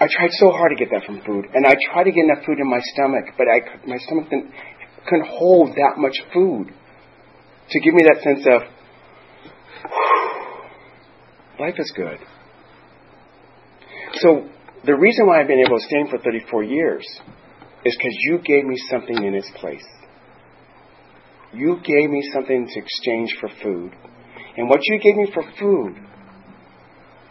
I 0.00 0.06
tried 0.06 0.30
so 0.32 0.50
hard 0.50 0.70
to 0.70 0.76
get 0.76 0.90
that 0.92 1.04
from 1.04 1.20
food, 1.26 1.46
and 1.52 1.66
I 1.66 1.74
tried 1.90 2.04
to 2.04 2.12
get 2.12 2.24
enough 2.24 2.44
food 2.46 2.60
in 2.60 2.70
my 2.70 2.78
stomach, 2.94 3.34
but 3.36 3.48
I, 3.48 3.60
my 3.86 3.98
stomach 3.98 4.30
didn't, 4.30 4.52
couldn't 5.08 5.28
hold 5.28 5.70
that 5.70 5.94
much 5.96 6.16
food 6.32 6.72
to 7.70 7.80
give 7.80 7.94
me 7.94 8.02
that 8.04 8.22
sense 8.22 8.46
of 8.46 8.62
life 11.60 11.74
is 11.78 11.92
good. 11.96 12.18
So 14.14 14.48
the 14.84 14.94
reason 14.94 15.26
why 15.26 15.40
I've 15.40 15.48
been 15.48 15.64
able 15.64 15.78
to 15.78 15.84
stand 15.86 16.08
for 16.10 16.18
34 16.18 16.64
years 16.64 17.04
is 17.84 17.96
because 17.96 18.16
you 18.20 18.38
gave 18.38 18.64
me 18.64 18.76
something 18.90 19.24
in 19.24 19.34
its 19.34 19.50
place. 19.56 19.86
You 21.52 21.76
gave 21.82 22.10
me 22.10 22.22
something 22.32 22.66
to 22.66 22.80
exchange 22.80 23.36
for 23.40 23.48
food. 23.62 23.92
And 24.56 24.68
what 24.68 24.80
you 24.82 24.98
gave 24.98 25.16
me 25.16 25.32
for 25.32 25.42
food 25.58 25.96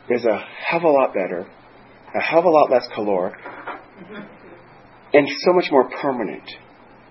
is 0.10 0.26
a 0.26 0.40
hell 0.66 0.80
of 0.80 0.84
a 0.84 0.90
lot 0.90 1.14
better, 1.14 1.46
a 2.16 2.22
hell 2.22 2.40
of 2.40 2.46
a 2.46 2.50
lot 2.50 2.72
less 2.72 2.88
caloric, 2.96 3.36
and 5.14 5.28
so 5.28 5.54
much 5.54 5.66
more 5.72 5.90
permanent. 6.02 6.50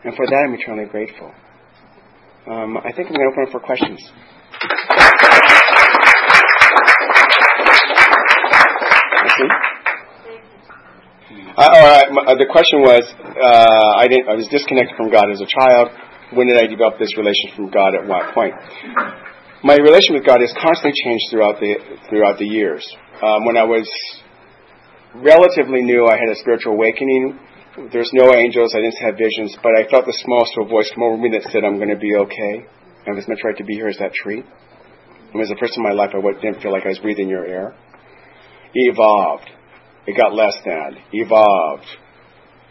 And 0.06 0.14
for 0.14 0.24
that, 0.24 0.46
I'm 0.46 0.54
eternally 0.54 0.86
grateful. 0.86 1.34
Um, 2.46 2.78
I 2.78 2.94
think 2.94 3.10
I'm 3.10 3.18
going 3.18 3.26
to 3.26 3.32
open 3.34 3.42
up 3.42 3.50
for 3.50 3.58
questions. 3.58 3.98
Uh, 11.58 11.58
uh, 11.58 12.38
the 12.38 12.46
question 12.46 12.86
was, 12.86 13.02
uh, 13.18 13.98
I 13.98 14.06
didn't. 14.06 14.28
I 14.30 14.38
was 14.38 14.46
disconnected 14.46 14.94
from 14.94 15.10
God 15.10 15.26
as 15.34 15.42
a 15.42 15.48
child. 15.50 15.90
When 16.38 16.46
did 16.46 16.62
I 16.62 16.70
develop 16.70 17.02
this 17.02 17.10
relation 17.18 17.50
from 17.56 17.74
God? 17.74 17.98
At 17.98 18.06
what 18.06 18.30
point? 18.32 18.54
My 19.64 19.74
relation 19.74 20.14
with 20.14 20.22
God 20.22 20.38
has 20.38 20.54
constantly 20.54 20.94
changed 21.02 21.34
throughout 21.34 21.58
the 21.58 21.82
throughout 22.06 22.38
the 22.38 22.46
years. 22.46 22.86
Um, 23.18 23.42
when 23.42 23.56
I 23.58 23.64
was 23.64 23.90
relatively 25.18 25.82
new, 25.82 26.06
I 26.06 26.14
had 26.14 26.30
a 26.30 26.38
spiritual 26.38 26.74
awakening. 26.78 27.42
There's 27.76 28.10
no 28.14 28.32
angels. 28.32 28.72
I 28.74 28.80
didn't 28.80 28.96
have 29.04 29.20
visions, 29.20 29.54
but 29.62 29.76
I 29.76 29.84
felt 29.90 30.06
the 30.06 30.16
small, 30.24 30.46
still 30.46 30.64
voice 30.64 30.90
come 30.94 31.04
over 31.04 31.20
me 31.20 31.28
that 31.36 31.44
said, 31.52 31.62
"I'm 31.62 31.76
going 31.76 31.92
to 31.92 32.00
be 32.00 32.16
okay. 32.16 32.64
I 33.04 33.10
have 33.10 33.18
as 33.18 33.28
much 33.28 33.44
right 33.44 33.56
to 33.56 33.64
be 33.64 33.74
here 33.74 33.88
as 33.88 33.98
that 33.98 34.14
tree." 34.14 34.40
And 34.40 35.42
the 35.44 35.56
first 35.60 35.76
person 35.76 35.84
in 35.84 35.90
my 35.90 35.92
life, 35.92 36.16
I 36.16 36.20
didn't 36.40 36.62
feel 36.62 36.72
like 36.72 36.86
I 36.86 36.96
was 36.96 36.98
breathing 37.00 37.28
your 37.28 37.44
air. 37.44 37.76
Evolved. 38.72 39.50
It 40.06 40.16
got 40.16 40.32
less 40.32 40.56
than, 40.64 40.96
evolved, 41.12 41.84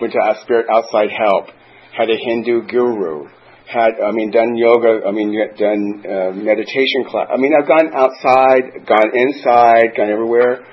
went 0.01 0.13
to 0.13 0.35
spirit 0.41 0.65
outside 0.73 1.11
help, 1.11 1.53
had 1.91 2.09
a 2.09 2.17
Hindu 2.17 2.65
guru, 2.65 3.27
had 3.67 3.99
I 4.01 4.11
mean 4.11 4.31
done 4.31 4.55
yoga, 4.55 5.05
I 5.05 5.11
mean 5.11 5.35
done 5.57 6.01
uh, 6.01 6.31
meditation 6.33 7.05
class. 7.05 7.27
I 7.29 7.37
mean 7.37 7.53
I've 7.53 7.67
gone 7.67 7.93
outside, 7.93 8.87
gone 8.87 9.11
inside, 9.13 9.93
gone 9.95 10.09
everywhere. 10.09 10.65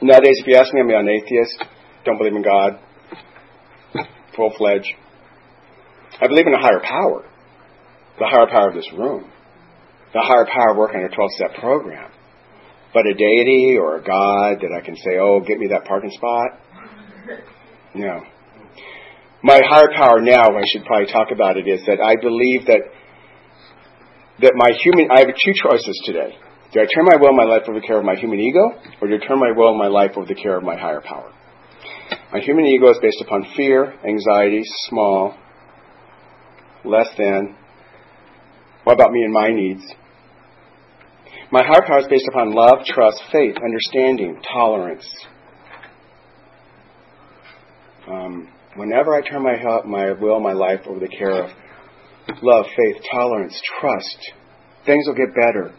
Nowadays, 0.00 0.40
if 0.40 0.46
you 0.48 0.56
ask 0.56 0.72
me, 0.74 0.80
I'm 0.80 0.90
an 0.90 1.08
atheist. 1.08 1.62
Don't 2.04 2.18
believe 2.18 2.34
in 2.34 2.42
God, 2.42 2.78
full 4.34 4.52
fledged. 4.58 4.92
I 6.20 6.26
believe 6.26 6.46
in 6.46 6.54
a 6.54 6.60
higher 6.60 6.80
power, 6.82 7.24
the 8.18 8.26
higher 8.26 8.46
power 8.50 8.68
of 8.68 8.74
this 8.74 8.90
room, 8.92 9.30
the 10.12 10.20
higher 10.20 10.46
power 10.46 10.72
of 10.72 10.76
working 10.76 11.00
on 11.00 11.06
a 11.06 11.14
12 11.14 11.30
step 11.36 11.54
program. 11.60 12.10
But 12.92 13.06
a 13.06 13.14
deity 13.14 13.76
or 13.80 13.96
a 13.96 14.04
God 14.04 14.60
that 14.60 14.70
I 14.76 14.84
can 14.84 14.96
say, 14.96 15.16
oh, 15.18 15.40
get 15.40 15.58
me 15.58 15.68
that 15.68 15.86
parking 15.86 16.10
spot? 16.10 16.60
No. 17.94 18.20
My 19.42 19.60
higher 19.64 19.88
power 19.96 20.20
now, 20.20 20.44
I 20.44 20.62
should 20.70 20.84
probably 20.84 21.10
talk 21.10 21.28
about 21.32 21.56
it, 21.56 21.66
is 21.66 21.80
that 21.86 22.00
I 22.00 22.16
believe 22.20 22.66
that 22.66 22.80
that 24.40 24.52
my 24.56 24.72
human 24.82 25.10
I 25.10 25.20
have 25.20 25.28
two 25.28 25.54
choices 25.62 26.02
today. 26.04 26.36
Do 26.72 26.80
I 26.80 26.86
turn 26.86 27.04
my 27.04 27.16
will 27.20 27.28
and 27.28 27.36
my 27.36 27.44
life 27.44 27.62
over 27.68 27.80
the 27.80 27.86
care 27.86 27.98
of 27.98 28.04
my 28.04 28.16
human 28.16 28.40
ego, 28.40 28.72
or 29.00 29.08
do 29.08 29.14
I 29.14 29.26
turn 29.26 29.38
my 29.38 29.52
will 29.54 29.70
and 29.70 29.78
my 29.78 29.88
life 29.88 30.12
over 30.16 30.26
the 30.26 30.34
care 30.34 30.56
of 30.56 30.64
my 30.64 30.76
higher 30.76 31.00
power? 31.00 31.32
My 32.32 32.40
human 32.40 32.64
ego 32.64 32.90
is 32.90 32.98
based 33.02 33.20
upon 33.20 33.46
fear, 33.54 33.92
anxiety, 34.08 34.62
small, 34.88 35.36
less 36.82 37.08
than. 37.18 37.54
What 38.84 38.94
about 38.94 39.12
me 39.12 39.22
and 39.22 39.32
my 39.32 39.50
needs? 39.50 39.84
My 41.50 41.62
higher 41.62 41.86
power 41.86 41.98
is 41.98 42.06
based 42.08 42.26
upon 42.28 42.54
love, 42.54 42.86
trust, 42.86 43.22
faith, 43.30 43.56
understanding, 43.62 44.40
tolerance. 44.50 45.06
Um, 48.08 48.48
whenever 48.76 49.14
I 49.14 49.20
turn 49.20 49.42
my 49.42 49.82
my 49.84 50.12
will, 50.12 50.40
my 50.40 50.54
life 50.54 50.80
over 50.86 51.00
the 51.00 51.08
care 51.08 51.44
of 51.44 51.50
love, 52.40 52.64
faith, 52.64 53.02
tolerance, 53.12 53.60
trust, 53.78 54.32
things 54.86 55.04
will 55.06 55.14
get 55.14 55.34
better. 55.34 55.74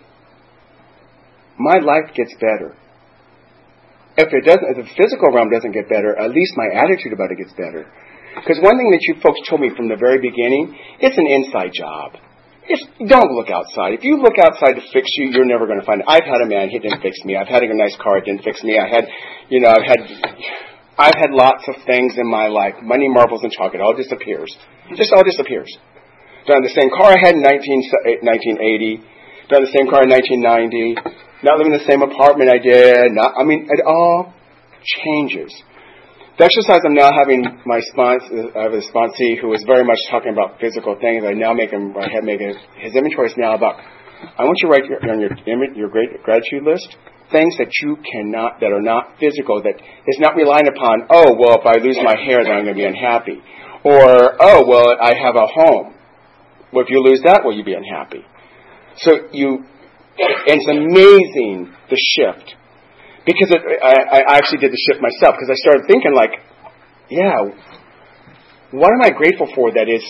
My 1.57 1.79
life 1.79 2.13
gets 2.15 2.35
better. 2.35 2.77
If 4.15 4.29
it 4.29 4.45
doesn't, 4.45 4.67
if 4.69 4.77
the 4.77 4.89
physical 4.93 5.33
realm 5.33 5.49
doesn't 5.49 5.73
get 5.73 5.89
better, 5.89 6.13
at 6.13 6.29
least 6.29 6.53
my 6.53 6.69
attitude 6.69 7.13
about 7.17 7.33
it 7.33 7.41
gets 7.41 7.53
better. 7.57 7.89
Because 8.37 8.61
one 8.61 8.77
thing 8.77 8.89
that 8.93 9.01
you 9.05 9.17
folks 9.21 9.41
told 9.49 9.61
me 9.61 9.73
from 9.73 9.89
the 9.89 9.97
very 9.97 10.21
beginning, 10.21 10.73
it's 11.01 11.17
an 11.17 11.25
inside 11.29 11.73
job. 11.73 12.17
It's, 12.65 12.81
don't 12.97 13.33
look 13.35 13.51
outside. 13.51 13.93
If 13.97 14.05
you 14.05 14.21
look 14.21 14.39
outside 14.39 14.79
to 14.79 14.83
fix 14.93 15.09
you, 15.19 15.33
you're 15.33 15.49
never 15.49 15.67
going 15.67 15.81
to 15.81 15.85
find 15.85 16.01
it. 16.01 16.07
I've 16.07 16.25
had 16.25 16.41
a 16.41 16.49
man, 16.49 16.69
he 16.69 16.79
didn't 16.79 17.01
fix 17.01 17.19
me. 17.25 17.35
I've 17.35 17.49
had 17.49 17.61
a 17.61 17.69
nice 17.73 17.97
car, 17.99 18.21
it 18.21 18.25
didn't 18.25 18.45
fix 18.45 18.63
me. 18.63 18.79
I 18.79 18.87
had, 18.87 19.05
you 19.49 19.59
know, 19.59 19.69
I've 19.69 19.83
had, 19.83 20.01
I've 20.97 21.17
had 21.17 21.31
lots 21.33 21.67
of 21.67 21.75
things 21.83 22.15
in 22.15 22.29
my 22.29 22.47
life. 22.47 22.79
Money, 22.81 23.09
marbles, 23.09 23.43
and 23.43 23.51
chocolate 23.51 23.81
all 23.81 23.97
disappears. 23.97 24.55
Just 24.95 25.11
all 25.11 25.25
disappears. 25.25 25.69
Done 26.47 26.63
the 26.63 26.71
same 26.71 26.89
car 26.93 27.11
I 27.11 27.19
had 27.19 27.35
in 27.35 27.43
19, 27.43 28.21
1980. 28.21 29.03
Done 29.49 29.63
the 29.63 29.73
same 29.75 29.87
car 29.91 30.07
in 30.07 30.11
1990. 30.11 31.32
Not 31.43 31.59
living 31.59 31.73
in 31.73 31.79
the 31.79 31.87
same 31.87 32.01
apartment 32.01 32.49
I 32.49 32.57
did. 32.57 33.11
Not, 33.11 33.35
I 33.37 33.43
mean, 33.43 33.67
it 33.69 33.83
all 33.85 34.33
changes. 35.03 35.51
The 36.39 36.49
exercise 36.49 36.81
I'm 36.81 36.95
now 36.95 37.11
having 37.13 37.45
my 37.65 37.79
sponsor, 37.93 38.57
I 38.57 38.65
have 38.65 38.73
a 38.73 38.81
sponsee 38.89 39.37
who 39.37 39.53
is 39.53 39.61
very 39.67 39.83
much 39.83 39.99
talking 40.09 40.33
about 40.33 40.57
physical 40.59 40.97
things. 40.97 41.23
I 41.27 41.33
now 41.37 41.53
make 41.53 41.69
him, 41.69 41.93
I 41.93 42.09
have 42.09 42.23
making 42.23 42.55
his 42.79 42.95
inventory 42.95 43.29
is 43.29 43.37
now 43.37 43.53
about. 43.53 43.77
I 43.77 44.47
want 44.47 44.57
you 44.63 44.67
to 44.67 44.71
write 44.71 44.87
your, 44.89 44.97
on 45.03 45.19
your 45.19 45.35
your 45.75 45.89
great 45.89 46.23
gratitude 46.23 46.63
list 46.63 46.95
things 47.33 47.57
that 47.57 47.73
you 47.81 47.97
cannot, 47.97 48.61
that 48.61 48.71
are 48.71 48.81
not 48.81 49.17
physical, 49.19 49.61
that 49.63 49.75
is 49.75 50.17
not 50.19 50.35
relying 50.35 50.69
upon. 50.69 51.09
Oh 51.09 51.35
well, 51.35 51.59
if 51.59 51.65
I 51.65 51.81
lose 51.81 51.97
my 51.97 52.15
hair, 52.15 52.45
then 52.45 52.53
I'm 52.53 52.63
going 52.63 52.77
to 52.77 52.81
be 52.81 52.85
unhappy. 52.85 53.41
Or 53.83 54.37
oh 54.39 54.63
well, 54.69 54.95
I 55.01 55.17
have 55.17 55.35
a 55.35 55.47
home. 55.49 55.97
Well, 56.71 56.85
if 56.85 56.89
you 56.89 57.01
lose 57.03 57.21
that, 57.25 57.41
will 57.43 57.57
you 57.57 57.65
be 57.65 57.73
unhappy? 57.73 58.23
So 58.97 59.29
you, 59.33 59.65
it's 60.17 60.67
amazing 60.69 61.73
the 61.89 61.97
shift 61.97 62.55
because 63.25 63.49
it, 63.51 63.61
I, 63.81 64.21
I 64.21 64.37
actually 64.37 64.59
did 64.59 64.71
the 64.71 64.81
shift 64.89 65.01
myself 65.01 65.35
because 65.39 65.49
I 65.49 65.57
started 65.57 65.83
thinking 65.87 66.13
like, 66.13 66.33
yeah, 67.09 67.37
what 68.71 68.91
am 68.91 69.01
I 69.01 69.11
grateful 69.11 69.47
for 69.55 69.71
that 69.71 69.87
is 69.89 70.03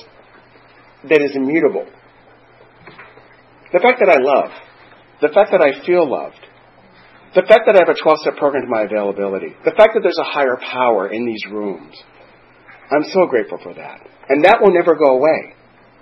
that 1.10 1.22
is 1.22 1.36
immutable? 1.36 1.86
The 3.72 3.80
fact 3.80 4.00
that 4.00 4.10
I 4.10 4.22
love, 4.22 4.52
the 5.22 5.30
fact 5.34 5.52
that 5.52 5.62
I 5.62 5.86
feel 5.86 6.10
loved, 6.10 6.40
the 7.36 7.42
fact 7.48 7.66
that 7.66 7.76
I 7.76 7.82
have 7.82 7.90
a 7.90 7.98
12 7.98 8.20
step 8.22 8.36
program 8.38 8.64
to 8.64 8.70
my 8.70 8.84
availability, 8.84 9.58
the 9.66 9.74
fact 9.74 9.98
that 9.98 10.02
there's 10.06 10.22
a 10.22 10.30
higher 10.30 10.58
power 10.62 11.10
in 11.10 11.26
these 11.26 11.42
rooms. 11.50 11.96
I'm 12.92 13.04
so 13.10 13.26
grateful 13.26 13.58
for 13.64 13.74
that. 13.74 14.06
And 14.30 14.46
that 14.46 14.62
will 14.62 14.72
never 14.72 14.96
go 14.96 15.18
away. 15.18 15.56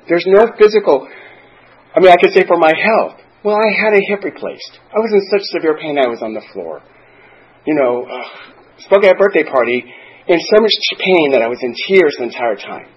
There's 0.10 0.26
no 0.28 0.52
physical, 0.60 1.08
I 1.96 2.00
mean, 2.00 2.12
I 2.12 2.18
could 2.20 2.34
say 2.34 2.46
for 2.46 2.58
my 2.58 2.74
health. 2.76 3.20
Well, 3.44 3.56
I 3.56 3.70
had 3.74 3.94
a 3.94 4.02
hip 4.08 4.24
replaced. 4.24 4.80
I 4.94 5.00
was 5.00 5.12
in 5.14 5.22
such 5.32 5.48
severe 5.50 5.78
pain 5.78 5.98
I 5.98 6.08
was 6.08 6.22
on 6.22 6.34
the 6.34 6.44
floor 6.54 6.82
you 7.66 7.76
know, 7.76 8.06
uh, 8.06 8.28
spoke 8.80 9.04
at 9.04 9.16
a 9.16 9.20
birthday 9.20 9.44
party 9.44 9.84
in 10.28 10.40
so 10.40 10.62
much 10.62 10.72
pain 10.98 11.32
that 11.34 11.42
I 11.42 11.48
was 11.48 11.60
in 11.62 11.76
tears 11.88 12.16
the 12.18 12.26
entire 12.26 12.56
time. 12.56 12.90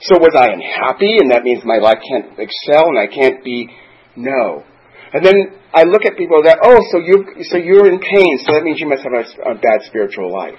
So 0.00 0.16
was 0.16 0.32
I 0.32 0.48
unhappy, 0.48 1.20
and 1.20 1.30
that 1.30 1.42
means 1.44 1.60
my 1.64 1.76
life 1.76 1.98
can't 2.00 2.32
excel 2.40 2.88
and 2.88 2.98
I 2.98 3.06
can't 3.06 3.44
be? 3.44 3.68
No. 4.16 4.64
And 5.12 5.24
then 5.24 5.60
I 5.74 5.84
look 5.84 6.06
at 6.06 6.16
people 6.16 6.40
that, 6.44 6.58
oh, 6.62 6.80
so 6.90 6.98
you 6.98 7.44
so 7.44 7.58
you're 7.58 7.86
in 7.86 8.00
pain, 8.00 8.40
so 8.40 8.52
that 8.56 8.62
means 8.64 8.80
you 8.80 8.88
must 8.88 9.04
have 9.04 9.12
a, 9.12 9.52
a 9.52 9.54
bad 9.60 9.84
spiritual 9.84 10.32
life. 10.32 10.56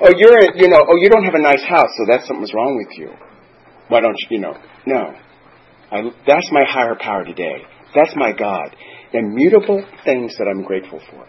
Oh, 0.00 0.14
you're 0.14 0.54
you 0.54 0.68
know, 0.68 0.78
oh, 0.86 0.96
you 0.96 1.10
don't 1.10 1.24
have 1.24 1.34
a 1.34 1.42
nice 1.42 1.62
house, 1.66 1.90
so 1.98 2.06
that's 2.06 2.26
something's 2.28 2.54
wrong 2.54 2.78
with 2.78 2.96
you. 2.98 3.10
Why 3.88 4.00
don't 4.00 4.14
you, 4.14 4.38
you 4.38 4.40
know? 4.40 4.54
No. 4.86 5.14
I, 5.90 6.02
that's 6.26 6.48
my 6.52 6.64
higher 6.68 6.96
power 6.98 7.24
today. 7.24 7.66
That's 7.94 8.14
my 8.16 8.32
God. 8.32 8.74
Immutable 9.12 9.84
things 10.04 10.34
that 10.38 10.46
I'm 10.48 10.62
grateful 10.62 11.00
for. 11.10 11.26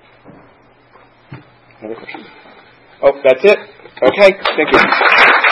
Another 1.79 1.95
question? 1.95 2.25
Oh, 3.03 3.11
that's 3.23 3.43
it? 3.43 3.57
Okay, 4.01 4.31
thank 4.57 4.71
you. 4.71 5.51